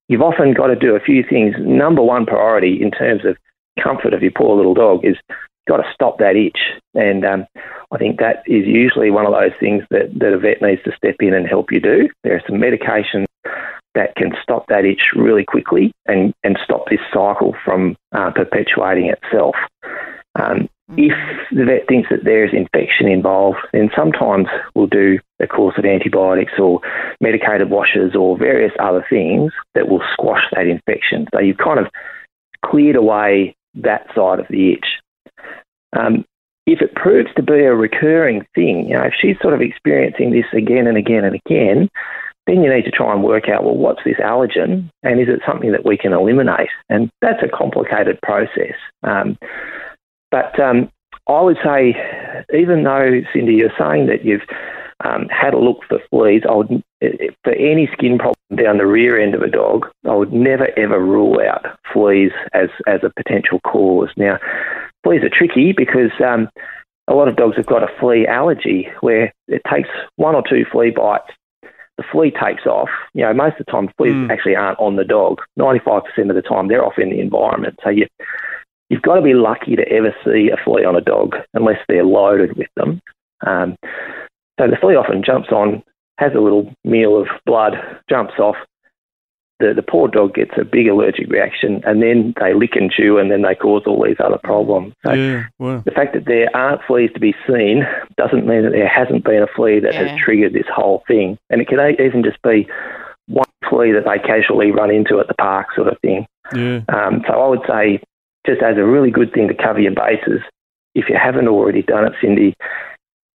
you've 0.09 0.23
often 0.23 0.55
got 0.55 0.69
to 0.69 0.77
do 0.77 0.95
a 0.95 1.01
few 1.01 1.25
things. 1.29 1.55
Number 1.59 2.03
one 2.03 2.27
priority 2.27 2.81
in 2.81 2.91
terms 2.91 3.25
of 3.25 3.37
comfort 3.83 4.15
of 4.15 4.23
your 4.23 4.33
poor 4.33 4.57
little 4.57 4.75
dog 4.75 5.05
is 5.05 5.17
got 5.69 5.79
to 5.79 5.85
stop 5.95 6.19
that 6.19 6.37
itch. 6.37 6.59
And 6.95 7.25
um, 7.25 7.47
I 7.93 7.99
think 7.99 8.19
that 8.19 8.43
is 8.47 8.67
usually 8.67 9.11
one 9.11 9.27
of 9.27 9.33
those 9.33 9.53
things 9.61 9.85
that, 9.91 10.13
that 10.19 10.33
a 10.33 10.39
vet 10.39 10.63
needs 10.63 10.83
to 10.85 10.93
step 10.97 11.17
in 11.21 11.35
and 11.35 11.47
help 11.47 11.73
you 11.73 11.81
do. 11.81 12.09
There 12.25 12.35
are 12.35 12.43
some 12.49 12.61
medications 12.61 13.27
that 13.95 14.15
can 14.17 14.33
stop 14.43 14.67
that 14.69 14.85
itch 14.85 15.03
really 15.15 15.45
quickly 15.45 15.93
and, 16.07 16.33
and 16.43 16.59
stop 16.65 16.87
this 16.89 17.01
cycle 17.13 17.55
from 17.65 17.97
uh, 18.13 18.31
perpetuating 18.31 19.13
itself. 19.13 19.55
Um, 20.41 20.69
if 20.97 21.13
the 21.51 21.65
vet 21.65 21.87
thinks 21.89 22.09
that 22.11 22.25
there 22.25 22.45
is 22.45 22.53
infection 22.53 23.09
involved, 23.09 23.59
then 23.73 23.91
sometimes 23.97 24.47
we'll 24.75 24.87
do 24.87 25.19
a 25.41 25.47
course 25.47 25.75
of 25.79 25.85
antibiotics 25.85 26.53
or 26.59 26.81
medicated 27.21 27.71
washes 27.71 28.15
or 28.15 28.37
various 28.37 28.73
other 28.79 29.05
things 29.09 29.53
that 29.75 29.89
will 29.89 30.03
squash 30.13 30.43
that 30.53 30.67
infection. 30.67 31.27
So 31.33 31.41
you've 31.41 31.59
kind 31.59 31.79
of 31.79 31.87
cleared 32.65 32.97
away 32.97 33.57
that 33.75 34.07
side 34.15 34.39
of 34.39 34.47
the 34.49 34.73
itch. 34.73 34.87
Um, 35.95 36.25
if 36.67 36.81
it 36.81 36.95
proves 36.95 37.29
to 37.35 37.43
be 37.43 37.65
a 37.65 37.75
recurring 37.75 38.47
thing, 38.55 38.87
you 38.89 38.97
know, 38.97 39.05
if 39.05 39.15
she's 39.21 39.37
sort 39.43 39.55
of 39.55 39.61
experiencing 39.61 40.31
this 40.31 40.47
again 40.53 40.87
and 40.87 40.97
again 40.97 41.25
and 41.25 41.35
again, 41.35 41.89
then 42.47 42.63
you 42.63 42.73
need 42.73 42.85
to 42.85 42.91
try 42.91 43.13
and 43.13 43.23
work 43.23 43.49
out, 43.49 43.65
well, 43.65 43.77
what's 43.77 44.03
this 44.05 44.17
allergen 44.19 44.91
and 45.03 45.21
is 45.21 45.29
it 45.29 45.41
something 45.47 45.73
that 45.73 45.85
we 45.85 45.97
can 45.97 46.13
eliminate? 46.13 46.71
And 46.89 47.11
that's 47.21 47.43
a 47.43 47.49
complicated 47.49 48.21
process. 48.23 48.75
Um, 49.03 49.39
but 50.33 50.59
um, 50.59 50.91
I 51.29 51.41
would 51.41 51.59
say, 51.63 51.95
even 52.53 52.83
though, 52.83 53.21
Cindy, 53.33 53.55
you're 53.55 53.71
saying 53.79 54.07
that 54.07 54.25
you've 54.25 54.43
um, 55.05 55.29
had 55.29 55.55
a 55.55 55.59
look 55.59 55.83
for 55.89 56.01
fleas, 56.11 56.43
I 56.49 56.55
would, 56.55 56.83
for 57.45 57.53
any 57.53 57.89
skin 57.93 58.19
problem 58.19 58.35
down 58.57 58.79
the 58.79 58.87
rear 58.87 59.21
end 59.21 59.37
of 59.37 59.43
a 59.43 59.51
dog, 59.51 59.87
I 60.05 60.15
would 60.15 60.33
never 60.33 60.69
ever 60.77 60.99
rule 60.99 61.39
out 61.41 61.67
fleas 61.93 62.33
as, 62.53 62.71
as 62.89 63.01
a 63.05 63.13
potential 63.15 63.61
cause. 63.61 64.11
Now, 64.17 64.39
fleas 65.05 65.23
are 65.23 65.31
tricky 65.31 65.73
because 65.73 66.11
um, 66.25 66.49
a 67.07 67.15
lot 67.15 67.29
of 67.29 67.37
dogs 67.37 67.57
have 67.57 67.67
got 67.67 67.85
a 67.85 68.01
flea 68.01 68.27
allergy 68.27 68.89
where 69.01 69.33
it 69.47 69.63
takes 69.73 69.91
one 70.17 70.35
or 70.35 70.43
two 70.49 70.65
flea 70.73 70.91
bites 70.91 71.31
the 71.99 72.05
flea 72.11 72.31
takes 72.31 72.67
off. 72.67 72.89
You 73.15 73.25
know, 73.25 73.35
most 73.35 73.61
of 73.61 73.67
the 73.67 73.73
time, 73.73 73.91
fleas 73.97 74.15
mm. 74.15 74.31
actually 74.31 74.57
aren't 74.57 74.79
on 74.79 74.97
the 74.97 75.05
dog. 75.05 75.41
95% 75.59 76.03
of 76.31 76.35
the 76.35 76.43
time, 76.43 76.69
they're 76.69 76.85
off 76.85 76.99
in 76.99 77.11
the 77.11 77.21
environment. 77.21 77.79
So 77.85 77.91
you, 77.91 78.07
you've 78.93 79.01
got 79.01 79.15
to 79.15 79.23
be 79.23 79.33
lucky 79.33 79.75
to 79.75 79.89
ever 79.89 80.15
see 80.23 80.51
a 80.51 80.63
flea 80.63 80.85
on 80.85 80.95
a 80.95 81.01
dog 81.01 81.37
unless 81.55 81.79
they're 81.89 82.05
loaded 82.05 82.55
with 82.59 82.69
them. 82.77 83.01
Um, 83.47 83.75
so 84.61 84.69
the 84.69 84.77
flea 84.79 84.97
often 84.97 85.25
jumps 85.25 85.49
on, 85.51 85.83
has 86.19 86.33
a 86.37 86.41
little 86.41 86.71
meal 86.85 87.19
of 87.19 87.27
blood, 87.47 87.73
jumps 88.11 88.35
off, 88.39 88.57
the, 89.61 89.73
the 89.75 89.83
poor 89.83 90.09
dog 90.09 90.35
gets 90.35 90.51
a 90.61 90.65
big 90.65 90.89
allergic 90.89 91.31
reaction 91.31 91.83
and 91.87 92.03
then 92.03 92.35
they 92.39 92.53
lick 92.53 92.75
and 92.75 92.91
chew 92.91 93.17
and 93.17 93.31
then 93.31 93.41
they 93.41 93.55
cause 93.55 93.85
all 93.87 94.05
these 94.05 94.21
other 94.23 94.39
problems. 94.45 94.93
So 95.07 95.13
yeah, 95.13 95.45
wow. 95.59 95.83
the 95.87 95.91
fact 95.91 96.13
that 96.13 96.27
there 96.27 96.55
aren't 96.55 96.83
fleas 96.83 97.13
to 97.15 97.21
be 97.21 97.35
seen 97.47 97.87
doesn't 98.19 98.47
mean 98.47 98.65
that 98.65 98.73
there 98.73 98.89
hasn't 98.89 99.25
been 99.25 99.43
a 99.43 99.47
flea 99.57 99.81
that 99.81 99.95
yeah. 99.95 100.09
has 100.09 100.21
triggered 100.21 100.53
this 100.53 100.67
whole 100.71 101.03
thing. 101.09 101.39
And 101.49 101.63
it 101.63 101.69
can 101.69 101.79
even 101.99 102.23
just 102.23 102.43
be 102.43 102.69
one 103.29 103.47
flea 103.71 103.93
that 103.93 104.05
they 104.05 104.19
casually 104.19 104.71
run 104.71 104.91
into 104.91 105.19
at 105.19 105.29
the 105.29 105.35
park 105.35 105.69
sort 105.75 105.89
of 105.89 105.99
thing. 106.01 106.27
Yeah. 106.55 106.81
Um, 106.93 107.23
so 107.27 107.33
I 107.33 107.49
would 107.49 107.63
say 107.67 108.03
just 108.47 108.63
as 108.63 108.77
a 108.77 108.85
really 108.85 109.11
good 109.11 109.33
thing 109.33 109.49
to 109.49 109.55
cover 109.55 109.81
your 109.81 109.95
bases, 109.95 110.41
if 110.95 111.09
you 111.09 111.17
haven't 111.17 111.49
already 111.49 111.83
done 111.83 112.05
it, 112.05 112.13
Cindy, 112.21 112.55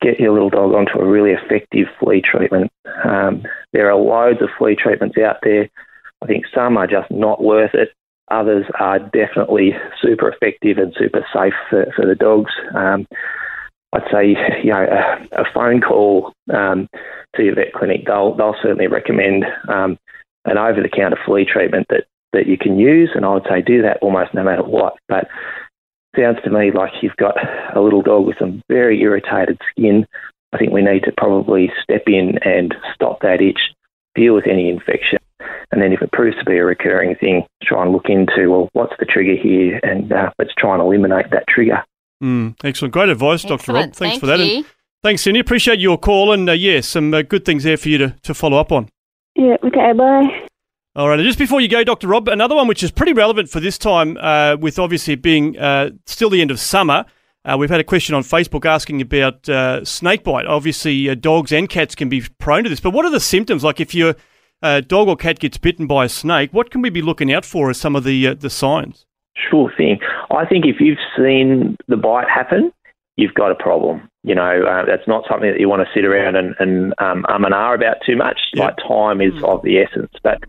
get 0.02 0.20
your 0.20 0.34
little 0.34 0.50
dog 0.50 0.74
onto 0.74 1.00
a 1.00 1.06
really 1.06 1.32
effective 1.32 1.88
flea 2.00 2.22
treatment. 2.22 2.72
Um, 3.04 3.44
there 3.72 3.90
are 3.90 3.96
loads 3.96 4.42
of 4.42 4.50
flea 4.58 4.76
treatments 4.76 5.18
out 5.18 5.38
there. 5.42 5.70
I 6.22 6.26
think 6.26 6.46
some 6.54 6.78
are 6.78 6.88
just 6.88 7.10
not 7.12 7.44
worth 7.44 7.74
it. 7.74 7.94
Others 8.32 8.66
are 8.80 9.00
definitely 9.00 9.74
super 10.02 10.30
effective 10.30 10.78
and 10.78 10.94
super 10.98 11.26
safe 11.34 11.54
for, 11.70 11.86
for 11.96 12.06
the 12.06 12.16
dogs. 12.16 12.52
Um, 12.74 13.06
I'd 13.94 14.12
say, 14.12 14.36
you 14.64 14.72
know, 14.72 14.84
a, 14.84 15.42
a 15.42 15.46
phone 15.54 15.80
call 15.80 16.34
um, 16.54 16.88
to 17.36 17.44
your 17.44 17.56
vet 17.56 17.74
clinic, 17.74 18.06
they'll, 18.06 18.34
they'll 18.34 18.56
certainly 18.62 18.88
recommend 18.88 19.46
um, 19.70 19.98
an 20.46 20.58
over 20.58 20.82
the 20.82 20.90
counter 20.90 21.20
flea 21.26 21.46
treatment 21.46 21.88
that, 21.90 22.06
that 22.36 22.48
you 22.48 22.58
can 22.58 22.78
use. 22.78 23.12
And 23.16 23.26
I 23.26 23.34
would 23.34 23.48
say 23.50 23.62
do 23.62 23.82
that 23.82 23.98
almost 24.02 24.34
no 24.34 24.44
matter 24.44 24.64
what. 24.64 24.96
But 25.08 25.28
sounds 26.16 26.38
to 26.44 26.50
me 26.50 26.72
like 26.72 26.92
you've 27.02 27.18
got 27.18 27.36
a 27.76 27.82
little 27.82 28.02
dog 28.02 28.26
with 28.26 28.38
some 28.40 28.62
very 28.70 29.02
irritated 29.02 29.60
skin. 29.72 30.06
I 30.54 30.58
think 30.58 30.72
we 30.72 30.82
need 30.82 31.04
to 31.04 31.12
probably 31.18 31.72
step 31.84 32.04
in 32.08 32.40
and 32.44 32.74
stop 32.94 33.22
that 33.22 33.42
itch, 33.42 33.60
deal 34.16 34.34
with 34.34 34.48
any 34.48 34.70
infection, 34.70 35.20
and 35.72 35.82
then 35.82 35.92
if 35.92 36.02
it 36.02 36.12
proves 36.12 36.38
to 36.38 36.46
be 36.46 36.58
a 36.58 36.66
recurring 36.66 37.16
thing, 37.16 37.46
try 37.64 37.84
and 37.84 37.92
look 37.92 38.06
into, 38.08 38.50
well, 38.50 38.70
what's 38.74 38.94
the 39.00 39.06
trigger 39.06 39.36
here? 39.36 39.80
And 39.84 40.12
uh, 40.12 40.32
let's 40.40 40.54
try 40.58 40.74
and 40.74 40.82
eliminate 40.82 41.32
that 41.32 41.46
trigger. 41.50 41.84
Mm, 42.24 42.56
excellent. 42.64 42.94
Great 42.94 43.10
advice, 43.10 43.44
excellent. 43.44 43.62
Dr. 43.62 43.74
Rob. 43.74 43.84
Thanks 43.94 43.98
Thank 43.98 44.20
for 44.20 44.26
that. 44.28 44.40
You. 44.40 44.58
And 44.58 44.66
thanks, 45.04 45.24
Cindy. 45.24 45.40
Appreciate 45.40 45.80
your 45.80 45.98
call. 45.98 46.32
And 46.32 46.50
uh, 46.50 46.54
yeah, 46.54 46.82
some 46.82 47.14
uh, 47.14 47.24
good 47.24 47.46
things 47.46 47.64
there 47.64 47.78
for 47.78 47.90
you 47.90 47.98
to, 47.98 48.16
to 48.24 48.34
follow 48.34 48.58
up 48.58 48.72
on. 48.72 48.90
Yeah, 49.36 49.58
okay, 49.64 49.92
bye. 49.94 50.45
All 50.98 51.10
right, 51.10 51.20
just 51.20 51.38
before 51.38 51.60
you 51.60 51.68
go, 51.68 51.84
Dr. 51.84 52.08
Rob, 52.08 52.30
another 52.30 52.56
one 52.56 52.70
which 52.70 52.82
is 52.82 52.90
pretty 52.90 53.12
relevant 53.12 53.50
for 53.50 53.60
this 53.60 53.78
time, 53.78 54.18
uh, 54.22 54.56
with 54.58 54.80
obviously 54.80 55.16
being 55.16 55.60
uh, 55.60 55.90
still 56.06 56.30
the 56.30 56.40
end 56.40 56.52
of 56.52 56.60
summer. 56.60 57.04
Uh, 57.44 57.58
we've 57.60 57.70
had 57.70 57.82
a 57.82 57.84
question 57.84 58.16
on 58.16 58.24
Facebook 58.24 58.66
asking 58.66 59.02
about 59.02 59.50
uh, 59.50 59.84
snakebite. 59.84 60.46
Obviously, 60.48 61.10
uh, 61.10 61.16
dogs 61.16 61.52
and 61.52 61.68
cats 61.68 61.96
can 61.96 62.08
be 62.08 62.24
prone 62.40 62.64
to 62.64 62.70
this, 62.70 62.80
but 62.80 62.92
what 62.92 63.04
are 63.04 63.12
the 63.12 63.20
symptoms? 63.20 63.62
Like 63.62 63.82
if 63.82 63.94
your 63.94 64.16
uh, 64.62 64.80
dog 64.80 65.10
or 65.10 65.18
cat 65.18 65.40
gets 65.40 65.58
bitten 65.58 65.86
by 65.86 66.06
a 66.06 66.10
snake, 66.10 66.54
what 66.54 66.72
can 66.72 66.82
we 66.82 66.90
be 66.90 67.02
looking 67.02 67.34
out 67.34 67.44
for 67.44 67.70
as 67.70 67.78
some 67.78 67.98
of 67.98 68.06
the 68.06 68.34
the 68.34 68.50
signs? 68.50 69.06
Sure 69.52 69.70
thing. 69.76 70.00
I 70.32 70.46
think 70.46 70.66
if 70.66 70.78
you've 70.80 70.98
seen 71.18 71.76
the 71.90 71.98
bite 71.98 72.30
happen, 72.30 72.72
you've 73.18 73.34
got 73.34 73.52
a 73.52 73.56
problem. 73.56 74.10
You 74.26 74.34
know, 74.34 74.64
uh, 74.64 74.86
that's 74.86 75.08
not 75.08 75.24
something 75.30 75.52
that 75.52 75.60
you 75.60 75.70
want 75.70 75.88
to 75.88 75.94
sit 75.94 76.04
around 76.04 76.36
and, 76.36 76.56
and 76.60 76.94
um, 76.98 77.26
um 77.30 77.46
and 77.46 77.54
ah 77.54 77.74
about 77.74 77.98
too 78.04 78.16
much. 78.16 78.40
Like 78.56 78.76
time 78.78 79.22
is 79.22 79.34
of 79.44 79.62
the 79.62 79.78
essence. 79.78 80.12
But 80.24 80.40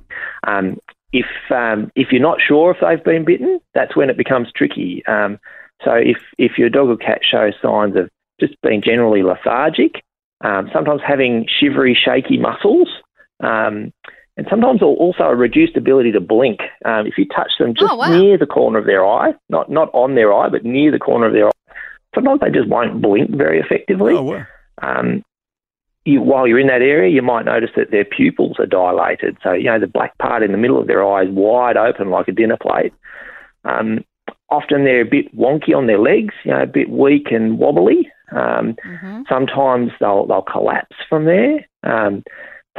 um, 0.47 0.79
if 1.13 1.27
um, 1.51 1.93
if 1.95 2.09
you're 2.11 2.23
not 2.23 2.39
sure 2.41 2.71
if 2.71 2.79
they've 2.81 3.05
been 3.05 3.27
bitten, 3.27 3.61
that's 3.75 3.95
when 3.95 4.09
it 4.09 4.17
becomes 4.17 4.49
tricky. 4.57 5.05
Um, 5.07 5.39
so 5.85 5.93
if 5.93 6.17
if 6.39 6.53
your 6.57 6.71
dog 6.71 6.89
or 6.89 6.97
cat 6.97 7.21
shows 7.23 7.53
signs 7.61 7.97
of 7.97 8.09
just 8.41 8.55
being 8.63 8.81
generally 8.81 9.23
lethargic, 9.23 10.03
um, 10.43 10.71
sometimes 10.73 11.03
having 11.07 11.47
shivery, 11.61 11.95
shaky 11.95 12.39
muscles, 12.39 12.89
um, 13.41 13.93
and 14.37 14.47
sometimes 14.51 14.83
also 14.83 15.25
a 15.25 15.35
reduced 15.35 15.77
ability 15.77 16.13
to 16.13 16.21
blink. 16.21 16.61
Um, 16.85 17.07
if 17.07 17.19
you 17.19 17.27
touch 17.27 17.53
them 17.59 17.75
just 17.75 17.93
oh, 17.93 17.97
wow. 17.97 18.09
near 18.09 18.39
the 18.39 18.47
corner 18.47 18.79
of 18.79 18.87
their 18.87 19.07
eye, 19.07 19.35
not 19.49 19.71
not 19.71 19.91
on 19.93 20.15
their 20.15 20.33
eye, 20.33 20.49
but 20.49 20.65
near 20.65 20.91
the 20.91 20.99
corner 20.99 21.27
of 21.27 21.33
their 21.33 21.49
eye, 21.49 21.53
sometimes 22.17 22.41
they 22.41 22.51
just 22.51 22.69
won't 22.69 23.01
blink 23.01 23.31
very 23.31 23.61
effectively. 23.61 24.15
Oh, 24.15 24.23
wow. 24.23 24.47
Um, 24.83 25.23
you, 26.05 26.23
while 26.23 26.47
you're 26.47 26.59
in 26.59 26.69
that 26.69 26.83
area, 26.83 27.11
you 27.11 27.23
might 27.23 27.45
notice 27.45 27.71
that 27.77 27.91
their 27.91 28.05
pupils 28.05 28.57
are 28.59 28.67
dilated. 28.67 29.37
So, 29.43 29.53
you 29.53 29.65
know, 29.65 29.79
the 29.79 29.87
black 29.87 30.17
part 30.19 30.43
in 30.43 30.53
the 30.53 30.59
middle 30.59 30.81
of 30.81 30.87
their 30.87 31.07
eye 31.07 31.25
is 31.25 31.31
wide 31.31 31.77
open 31.77 32.11
like 32.11 32.29
a 32.29 32.33
dinner 32.33 32.57
plate. 32.61 32.93
Um, 33.65 34.05
often 34.49 34.85
they're 34.85 35.03
a 35.03 35.05
bit 35.05 35.37
wonky 35.37 35.75
on 35.75 35.87
their 35.87 35.99
legs, 35.99 36.35
you 36.45 36.53
know, 36.53 36.63
a 36.63 36.67
bit 36.67 36.89
weak 36.89 37.29
and 37.33 37.59
wobbly. 37.59 38.11
Um, 38.31 38.77
mm-hmm. 38.87 39.23
Sometimes 39.29 39.91
they'll, 40.01 40.27
they'll 40.27 40.43
collapse 40.43 40.97
from 41.09 41.25
there. 41.25 41.67
Um, 41.83 42.23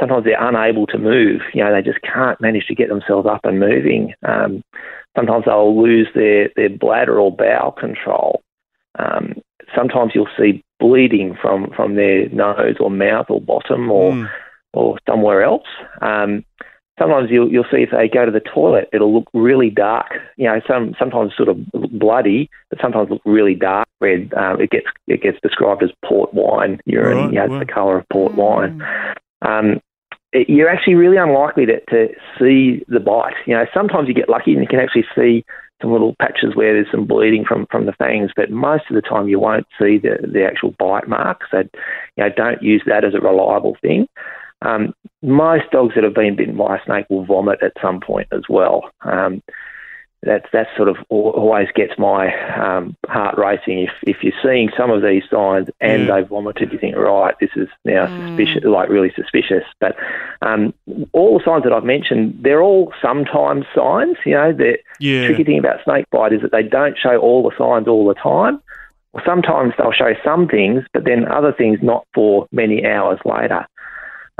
sometimes 0.00 0.24
they're 0.24 0.42
unable 0.42 0.86
to 0.86 0.98
move. 0.98 1.42
You 1.52 1.64
know, 1.64 1.72
they 1.72 1.82
just 1.82 2.00
can't 2.02 2.40
manage 2.40 2.66
to 2.66 2.74
get 2.74 2.88
themselves 2.88 3.28
up 3.28 3.44
and 3.44 3.60
moving. 3.60 4.14
Um, 4.26 4.62
sometimes 5.16 5.44
they'll 5.44 5.80
lose 5.80 6.08
their, 6.14 6.50
their 6.56 6.70
bladder 6.70 7.20
or 7.20 7.34
bowel 7.34 7.72
control. 7.72 8.42
Um, 8.98 9.34
sometimes 9.74 10.12
you'll 10.14 10.28
see 10.38 10.62
bleeding 10.80 11.36
from, 11.40 11.70
from 11.74 11.96
their 11.96 12.28
nose 12.30 12.76
or 12.80 12.90
mouth 12.90 13.26
or 13.28 13.40
bottom 13.40 13.90
or 13.90 14.12
Mm. 14.12 14.28
or 14.74 14.98
somewhere 15.08 15.42
else. 15.42 15.66
Um, 16.02 16.44
sometimes 16.98 17.30
you'll 17.30 17.50
you'll 17.50 17.64
see 17.70 17.82
if 17.82 17.90
they 17.90 18.08
go 18.08 18.24
to 18.26 18.30
the 18.30 18.40
toilet, 18.40 18.88
it'll 18.92 19.12
look 19.14 19.28
really 19.32 19.70
dark. 19.70 20.12
You 20.36 20.46
know, 20.46 20.60
some 20.66 20.94
sometimes 20.98 21.32
sort 21.36 21.48
of 21.48 21.58
bloody, 21.92 22.50
but 22.70 22.80
sometimes 22.80 23.10
look 23.10 23.22
really 23.24 23.54
dark 23.54 23.88
red. 24.00 24.32
Um, 24.36 24.60
it 24.60 24.70
gets 24.70 24.86
it 25.06 25.22
gets 25.22 25.38
described 25.42 25.82
as 25.82 25.90
port 26.04 26.32
wine 26.34 26.80
urine. 26.86 27.16
Right, 27.16 27.28
you 27.32 27.34
know, 27.36 27.44
it's 27.44 27.50
wow. 27.52 27.58
the 27.60 27.66
colour 27.66 27.98
of 27.98 28.08
port 28.10 28.34
wine. 28.34 28.82
Um, 29.42 29.80
it- 30.32 30.48
you're 30.50 30.68
actually 30.68 30.96
really 30.96 31.16
unlikely 31.16 31.66
to, 31.66 31.80
to 31.86 32.08
see 32.38 32.84
the 32.88 33.00
bite. 33.00 33.34
You 33.46 33.54
know, 33.54 33.66
sometimes 33.72 34.08
you 34.08 34.14
get 34.14 34.28
lucky 34.28 34.52
and 34.52 34.60
you 34.62 34.68
can 34.68 34.80
actually 34.80 35.06
see 35.16 35.44
some 35.80 35.92
little 35.92 36.14
patches 36.20 36.54
where 36.54 36.74
there's 36.74 36.90
some 36.90 37.06
bleeding 37.06 37.44
from, 37.44 37.66
from 37.70 37.86
the 37.86 37.92
fangs, 37.92 38.30
but 38.34 38.50
most 38.50 38.84
of 38.90 38.94
the 38.94 39.02
time 39.02 39.28
you 39.28 39.38
won't 39.38 39.66
see 39.78 39.98
the, 39.98 40.18
the 40.26 40.44
actual 40.44 40.74
bite 40.78 41.08
mark. 41.08 41.42
So, 41.50 41.58
you 42.16 42.24
know, 42.24 42.30
don't 42.36 42.62
use 42.62 42.82
that 42.86 43.04
as 43.04 43.14
a 43.14 43.20
reliable 43.20 43.76
thing. 43.80 44.08
Um, 44.62 44.92
most 45.22 45.70
dogs 45.70 45.94
that 45.94 46.04
have 46.04 46.14
been 46.14 46.36
bitten 46.36 46.56
by 46.56 46.76
a 46.76 46.84
snake 46.84 47.06
will 47.08 47.24
vomit 47.24 47.62
at 47.62 47.72
some 47.80 48.00
point 48.00 48.28
as 48.32 48.42
well. 48.48 48.90
Um, 49.02 49.42
that's 50.22 50.46
that 50.52 50.66
sort 50.76 50.88
of 50.88 50.96
always 51.10 51.68
gets 51.74 51.92
my 51.98 52.34
um, 52.56 52.96
heart 53.08 53.38
racing. 53.38 53.78
If 53.80 53.90
if 54.02 54.16
you're 54.22 54.32
seeing 54.42 54.68
some 54.76 54.90
of 54.90 55.02
these 55.02 55.22
signs 55.30 55.68
and 55.80 56.06
Yeah. 56.08 56.16
they've 56.16 56.28
vomited, 56.28 56.72
you 56.72 56.78
think, 56.78 56.96
right, 56.96 57.34
this 57.40 57.50
is 57.56 57.68
now 57.84 58.06
Mm. 58.06 58.16
suspicious, 58.24 58.64
like 58.64 58.88
really 58.88 59.12
suspicious. 59.14 59.64
But 59.80 59.96
um, 60.42 60.74
all 61.12 61.38
the 61.38 61.44
signs 61.44 61.62
that 61.64 61.72
I've 61.72 61.84
mentioned, 61.84 62.38
they're 62.42 62.62
all 62.62 62.92
sometimes 63.00 63.64
signs. 63.74 64.16
You 64.26 64.34
know, 64.34 64.52
the 64.52 64.78
Yeah. 64.98 65.26
tricky 65.26 65.44
thing 65.44 65.58
about 65.58 65.84
snake 65.84 66.06
bite 66.10 66.32
is 66.32 66.42
that 66.42 66.50
they 66.52 66.64
don't 66.64 66.98
show 66.98 67.16
all 67.18 67.48
the 67.48 67.56
signs 67.56 67.86
all 67.86 68.06
the 68.06 68.14
time. 68.14 68.60
Well, 69.12 69.22
sometimes 69.24 69.72
they'll 69.78 69.92
show 69.92 70.14
some 70.24 70.48
things, 70.48 70.84
but 70.92 71.04
then 71.04 71.26
other 71.28 71.52
things 71.52 71.78
not 71.80 72.06
for 72.12 72.46
many 72.52 72.84
hours 72.84 73.20
later. 73.24 73.66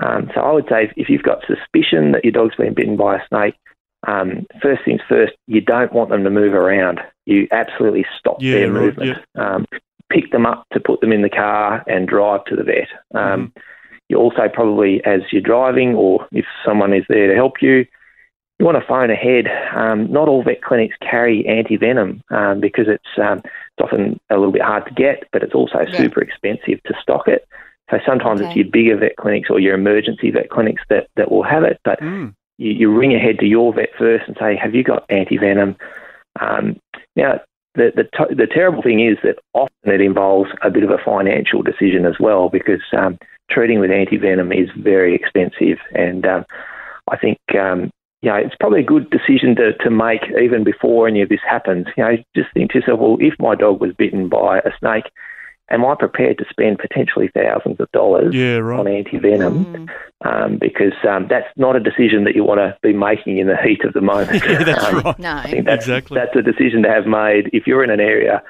Um, 0.01 0.31
so 0.35 0.41
I 0.41 0.53
would 0.53 0.69
say 0.69 0.85
if, 0.85 0.93
if 0.97 1.09
you've 1.09 1.23
got 1.23 1.45
suspicion 1.47 2.13
that 2.13 2.25
your 2.25 2.33
dog's 2.33 2.57
been 2.57 2.75
bitten 2.75 2.97
by 2.97 3.17
a 3.17 3.27
snake, 3.29 3.55
um, 4.07 4.47
first 4.63 4.83
things 4.85 5.01
first, 5.09 5.33
you 5.47 5.61
don't 5.61 5.93
want 5.93 6.11
them 6.11 6.25
to 6.25 6.31
move 6.31 6.55
around. 6.55 7.01
You 7.27 7.49
absolutely 7.51 8.07
stop 8.19 8.41
Yeah, 8.41 8.53
their 8.53 8.73
right, 8.73 8.83
movement. 8.83 9.19
Um, 9.35 9.67
pick 10.11 10.31
them 10.31 10.47
up 10.47 10.65
to 10.73 10.81
put 10.81 11.01
them 11.01 11.13
in 11.13 11.23
the 11.23 11.29
car 11.29 11.85
and 11.87 12.09
drive 12.09 12.45
to 12.47 12.57
the 12.57 12.63
vet. 12.63 12.89
Um, 13.15 13.53
You 14.09 14.17
also 14.17 14.49
probably, 14.49 15.05
as 15.05 15.21
you're 15.33 15.43
driving, 15.43 15.95
or 15.95 16.27
if 16.33 16.47
someone 16.65 16.95
is 16.95 17.05
there 17.11 17.29
to 17.29 17.35
help 17.35 17.61
you, 17.61 17.85
you 18.59 18.65
want 18.65 18.81
to 18.81 18.87
phone 18.89 19.11
ahead. 19.11 19.47
Um, 19.77 20.11
not 20.11 20.29
all 20.29 20.43
vet 20.43 20.63
clinics 20.63 20.97
carry 21.01 21.47
anti-venom 21.47 22.23
um, 22.31 22.61
because 22.61 22.87
it's, 22.89 23.19
um, 23.19 23.39
it's 23.45 23.81
often 23.81 24.19
a 24.31 24.37
little 24.37 24.51
bit 24.53 24.63
hard 24.63 24.87
to 24.87 24.95
get, 24.95 25.25
but 25.33 25.43
it's 25.43 25.55
also 25.55 25.81
Yeah. 25.81 25.97
super 25.99 26.23
expensive 26.23 26.83
to 26.85 26.95
stock 27.03 27.29
it. 27.29 27.47
So 27.91 27.99
sometimes 28.07 28.41
Okay. 28.41 28.49
it's 28.49 28.57
your 28.57 28.67
bigger 28.67 28.97
vet 28.97 29.17
clinics 29.17 29.51
or 29.51 29.61
your 29.61 29.75
emergency 29.75 30.31
vet 30.31 30.49
clinics 30.51 30.83
that, 30.89 31.09
that 31.17 31.31
will 31.31 31.43
have 31.43 31.65
it. 31.65 31.79
But 31.85 32.01
Mm. 32.01 32.35
You, 32.59 32.73
you 32.73 32.97
ring 32.97 33.15
ahead 33.15 33.39
to 33.39 33.47
your 33.47 33.73
vet 33.73 33.91
first 33.99 34.25
and 34.27 34.37
say, 34.39 34.57
"Have 34.57 34.75
you 34.75 34.85
got 34.85 35.05
anti-venom?" 35.09 35.77
Um, 36.41 36.79
now, 37.17 37.41
the, 37.75 37.93
the 37.95 38.35
the 38.35 38.47
terrible 38.47 38.83
thing 38.83 39.01
is 39.01 39.17
that 39.23 39.39
often 39.55 39.93
it 39.93 40.01
involves 40.01 40.51
a 40.63 40.71
bit 40.71 40.83
of 40.83 40.91
a 40.91 40.99
financial 41.05 41.63
decision 41.63 42.05
as 42.05 42.15
well 42.21 42.49
because 42.49 42.83
um, 42.97 43.19
treating 43.51 43.81
with 43.81 43.91
anti-venom 43.91 44.53
is 44.53 44.69
very 44.77 45.15
expensive, 45.15 45.79
and 45.95 46.27
um, 46.27 46.45
I 47.11 47.17
think 47.17 47.39
um, 47.59 47.91
you 48.23 48.31
know 48.31 48.37
it's 48.37 48.57
probably 48.59 48.81
a 48.81 48.85
good 48.85 49.09
decision 49.11 49.55
to, 49.57 49.73
to 49.75 49.91
make 49.91 50.23
even 50.41 50.65
before 50.65 51.09
any 51.09 51.23
of 51.23 51.29
this 51.29 51.41
happens. 51.49 51.87
You 51.97 52.05
know, 52.05 52.17
just 52.37 52.53
think 52.53 52.73
to 52.73 52.81
yourself, 52.81 53.01
well, 53.01 53.17
if 53.21 53.35
my 53.39 53.55
dog 53.55 53.81
was 53.81 53.95
bitten 53.97 54.29
by 54.29 54.59
a 54.59 54.71
snake, 54.79 55.11
am 55.71 55.85
I 55.85 55.95
prepared 55.95 56.39
to 56.39 56.45
spend 56.51 56.79
potentially 56.79 57.31
thousands 57.35 57.79
of 57.81 57.91
dollars 57.93 58.35
Yeah, 58.35 58.57
right. 58.57 58.81
on 58.81 58.89
anti-venom? 58.89 59.65
Mm. 59.65 59.89
um, 60.25 60.59
because 60.59 60.95
um, 61.09 61.27
that's 61.29 61.47
not 61.57 61.77
a 61.77 61.81
decision 61.81 62.25
that 62.25 62.35
you 62.35 62.45
want 62.45 62.59
to 62.59 62.77
be 62.83 62.93
making 62.93 63.39
in 63.39 63.47
the 63.47 63.57
heat 63.57 63.85
of 63.85 63.93
the 63.93 64.01
moment. 64.01 64.43
Yeah, 64.49 64.65
that's 64.65 64.85
Um, 64.85 65.01
right. 65.01 65.19
No. 65.19 65.37
I 65.37 65.51
think 65.51 65.67
that's, 65.67 65.85
Exactly. 65.87 66.15
that's 66.19 66.35
a 66.37 66.43
decision 66.43 66.83
to 66.83 66.89
have 66.89 67.07
made 67.07 67.51
if 67.53 67.67
you're 67.67 67.85
in 67.85 67.91
an 67.91 68.01
area 68.01 68.43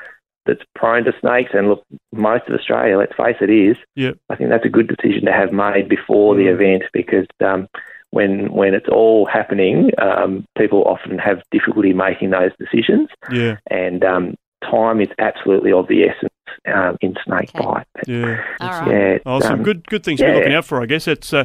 that's 0.46 0.62
prone 0.74 1.04
to 1.04 1.12
snakes, 1.20 1.50
and 1.52 1.68
look, 1.68 1.85
most 2.12 2.48
of 2.48 2.54
Australia, 2.54 2.96
let's 2.96 3.14
face 3.16 3.37
it, 3.42 3.50
is. 3.50 3.76
Yep. 3.96 4.16
I 4.31 4.37
think 4.37 4.48
that's 4.48 4.64
a 4.64 4.70
good 4.70 4.88
decision 4.88 5.26
to 5.26 5.33
have 5.33 5.52
made 5.52 5.88
before 5.90 6.35
the 6.37 6.44
Mm. 6.44 6.54
event 6.54 6.83
because 6.94 7.26
um, 7.44 7.68
when 8.11 8.50
when 8.52 8.72
it's 8.72 8.88
all 8.88 9.26
happening, 9.26 9.90
um, 9.98 10.46
people 10.57 10.85
often 10.85 11.18
have 11.18 11.42
difficulty 11.50 11.92
making 11.92 12.31
those 12.31 12.52
decisions, 12.59 13.11
Yeah, 13.31 13.57
and 13.70 14.02
um, 14.04 14.37
time 14.62 15.02
is 15.02 15.09
absolutely 15.18 15.72
of 15.72 15.87
the 15.88 16.04
essence 16.04 16.33
um, 16.72 16.96
in 17.00 17.14
snake 17.24 17.50
Okay. 17.54 17.64
bite. 17.64 17.87
yeah. 18.06 18.44
All 18.61 18.68
right. 18.68 18.88
Yeah, 18.88 18.94
it's, 19.14 19.22
Oh, 19.26 19.40
some 19.40 19.54
um, 19.54 19.62
good 19.62 19.87
good 19.88 20.04
things 20.04 20.20
to 20.20 20.26
be 20.26 20.32
looking 20.32 20.54
out 20.54 20.64
for, 20.64 20.82
I 20.82 20.87
guess. 20.87 21.06
It's 21.08 21.32
uh, 21.32 21.44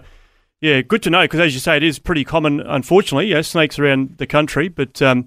yeah, 0.61 0.81
good 0.81 1.03
to 1.03 1.09
know 1.09 1.21
because 1.23 1.39
as 1.41 1.53
you 1.53 1.59
say, 1.59 1.77
it 1.77 1.83
is 1.83 1.99
pretty 1.99 2.23
common, 2.23 2.59
unfortunately. 2.61 3.27
Yeah, 3.27 3.41
snakes 3.41 3.77
around 3.79 4.17
the 4.17 4.27
country, 4.27 4.67
but 4.69 5.01
um, 5.01 5.25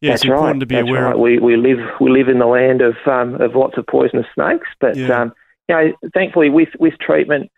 yeah, 0.00 0.12
That's 0.12 0.22
it's 0.22 0.28
important 0.30 0.54
right. 0.56 0.60
to 0.60 0.66
be 0.66 0.74
That's 0.76 0.88
aware 0.88 1.04
right. 1.04 1.14
of. 1.14 1.20
We 1.20 1.38
we 1.38 1.56
live 1.56 1.78
we 2.00 2.10
live 2.10 2.28
in 2.28 2.38
the 2.38 2.46
land 2.46 2.80
of 2.80 2.94
um, 3.06 3.40
of 3.40 3.54
lots 3.54 3.76
of 3.76 3.86
poisonous 3.86 4.26
snakes, 4.34 4.68
but 4.80 4.96
Yeah. 4.96 5.22
um, 5.22 5.32
you 5.68 5.74
know, 5.74 5.92
thankfully 6.14 6.48
with 6.48 6.70
with 6.78 6.94
treatment, 6.98 7.50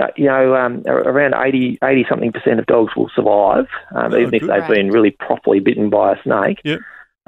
uh, 0.00 0.06
you 0.16 0.24
know, 0.26 0.54
um, 0.56 0.82
around 0.86 1.34
80, 1.34 1.78
80 1.84 2.06
something 2.08 2.32
percent 2.32 2.58
of 2.60 2.64
dogs 2.66 2.96
will 2.96 3.10
survive, 3.14 3.66
um, 3.94 4.14
Oh, 4.14 4.18
even 4.18 4.34
if 4.34 4.40
they've 4.40 4.48
Right. 4.48 4.68
been 4.76 4.90
really 4.90 5.10
properly 5.10 5.60
bitten 5.60 5.90
by 5.90 6.12
a 6.14 6.22
snake. 6.22 6.60
Yep. 6.64 6.80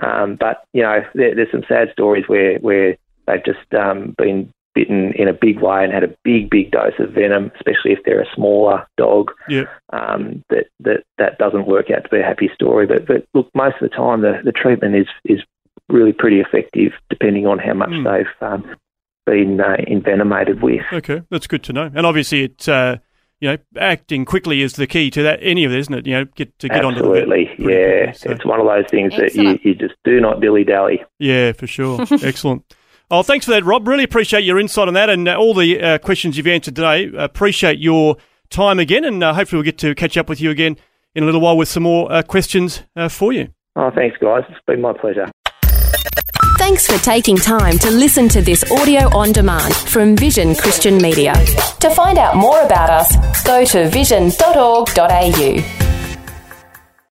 Um, 0.03 0.37
but 0.37 0.63
you 0.73 0.83
know, 0.83 1.05
there, 1.15 1.35
there's 1.35 1.51
some 1.51 1.65
sad 1.69 1.91
stories 1.93 2.25
where 2.27 2.57
where 2.61 2.97
they've 3.27 3.45
just 3.45 3.73
um, 3.75 4.15
been 4.19 4.51
bitten 4.75 5.13
in 5.13 5.29
a 5.29 5.33
big 5.33 5.61
way 5.61 5.85
and 5.85 5.93
had 5.93 6.03
a 6.03 6.13
big 6.25 6.51
big 6.51 6.73
dose 6.73 6.95
of 6.99 7.11
venom, 7.13 7.53
especially 7.55 7.93
if 7.93 8.01
they're 8.05 8.21
a 8.23 8.35
smaller 8.35 8.85
dog 8.97 9.31
Yep. 9.49 9.69
um, 9.93 10.43
that 10.51 10.67
that 10.81 11.05
that 11.19 11.39
doesn't 11.39 11.67
work 11.69 11.91
out 11.91 12.03
to 12.05 12.09
be 12.11 12.19
a 12.19 12.25
happy 12.25 12.51
story. 12.55 12.87
But 12.87 13.07
but 13.07 13.25
look, 13.35 13.49
most 13.55 13.77
of 13.81 13.89
the 13.89 13.95
time 13.97 14.23
the, 14.23 14.41
the 14.45 14.53
treatment 14.53 14.97
is 14.97 15.07
is 15.25 15.41
really 15.89 16.13
pretty 16.13 16.41
effective, 16.41 16.93
depending 17.11 17.47
on 17.47 17.59
how 17.59 17.75
much 17.75 17.91
Mm. 17.91 18.05
they've 18.05 18.49
um, 18.49 18.75
been 19.27 19.61
uh, 19.61 19.77
envenomated 19.87 20.63
with. 20.63 20.83
Okay, 20.93 21.23
that's 21.31 21.47
good 21.47 21.63
to 21.65 21.73
know. 21.73 21.91
And 21.95 22.05
obviously, 22.05 22.43
it 22.45 22.69
uh, 22.69 22.97
you 23.41 23.49
know 23.51 23.59
acting 23.79 24.25
quickly 24.25 24.61
is 24.61 24.73
the 24.75 24.87
key 24.89 25.09
to 25.11 25.23
that. 25.23 25.39
Any 25.41 25.65
of 25.65 25.73
it, 25.73 25.79
isn't 25.79 25.95
it? 25.95 26.07
You 26.07 26.15
know, 26.15 26.25
get 26.35 26.59
to 26.59 26.69
get 26.69 26.85
onto 26.85 27.01
the 27.03 27.09
vet 27.11 27.23
Absolutely, 27.23 27.45
yeah. 27.59 28.05
quickly, 28.07 28.13
so- 28.19 28.31
It's 28.33 28.45
one 28.45 28.59
of 28.61 28.67
those 28.67 28.87
things 28.91 29.15
that 29.17 29.35
you, 29.37 29.59
you 29.63 29.75
just 29.77 29.95
do 30.03 30.21
not 30.21 30.41
dilly 30.41 30.65
dally. 30.65 31.01
Yeah, 31.21 31.53
for 31.53 31.69
sure. 31.69 32.01
Excellent. 32.25 32.65
Oh, 33.11 33.23
thanks 33.23 33.45
for 33.45 33.53
that, 33.53 33.65
Rob. 33.65 33.87
Really 33.87 34.05
appreciate 34.05 34.45
your 34.45 34.59
insight 34.59 34.89
on 34.89 34.95
that 34.95 35.11
and 35.11 35.29
uh, 35.29 35.37
all 35.37 35.55
the 35.55 35.81
uh, 35.81 35.99
questions 35.99 36.37
you've 36.37 36.47
answered 36.47 36.77
today. 36.77 37.11
Appreciate 37.17 37.79
your 37.79 38.17
time 38.51 38.79
again, 38.79 39.05
and 39.05 39.23
uh, 39.23 39.35
hopefully 39.35 39.59
we'll 39.59 39.65
get 39.65 39.79
to 39.79 39.95
catch 39.95 40.17
up 40.17 40.29
with 40.29 40.41
you 40.41 40.51
again 40.51 40.77
in 41.15 41.23
a 41.23 41.27
little 41.27 41.41
while 41.41 41.57
with 41.57 41.69
some 41.69 41.83
more 41.83 42.11
uh, 42.11 42.23
questions 42.23 42.83
uh, 42.97 43.09
for 43.09 43.33
you. 43.33 43.49
Oh, 43.77 43.91
thanks, 43.95 44.17
guys. 44.19 44.45
It's 44.49 44.61
been 44.67 44.81
my 44.81 44.93
pleasure. 44.93 45.27
Thanks 46.59 46.87
for 46.87 47.03
taking 47.05 47.37
time 47.37 47.79
to 47.79 47.91
listen 47.91 48.29
to 48.31 48.41
this 48.41 48.71
audio 48.71 49.15
on 49.17 49.33
demand 49.33 49.75
from 49.75 50.17
Vision 50.17 50.55
Christian 50.55 50.99
Media. 50.99 51.35
To 51.81 51.91
find 51.91 52.17
out 52.17 52.37
more 52.37 52.63
about 52.63 52.89
us, 52.89 53.45
go 53.45 53.65
to 53.65 53.89
vision.org.au. 53.91 55.94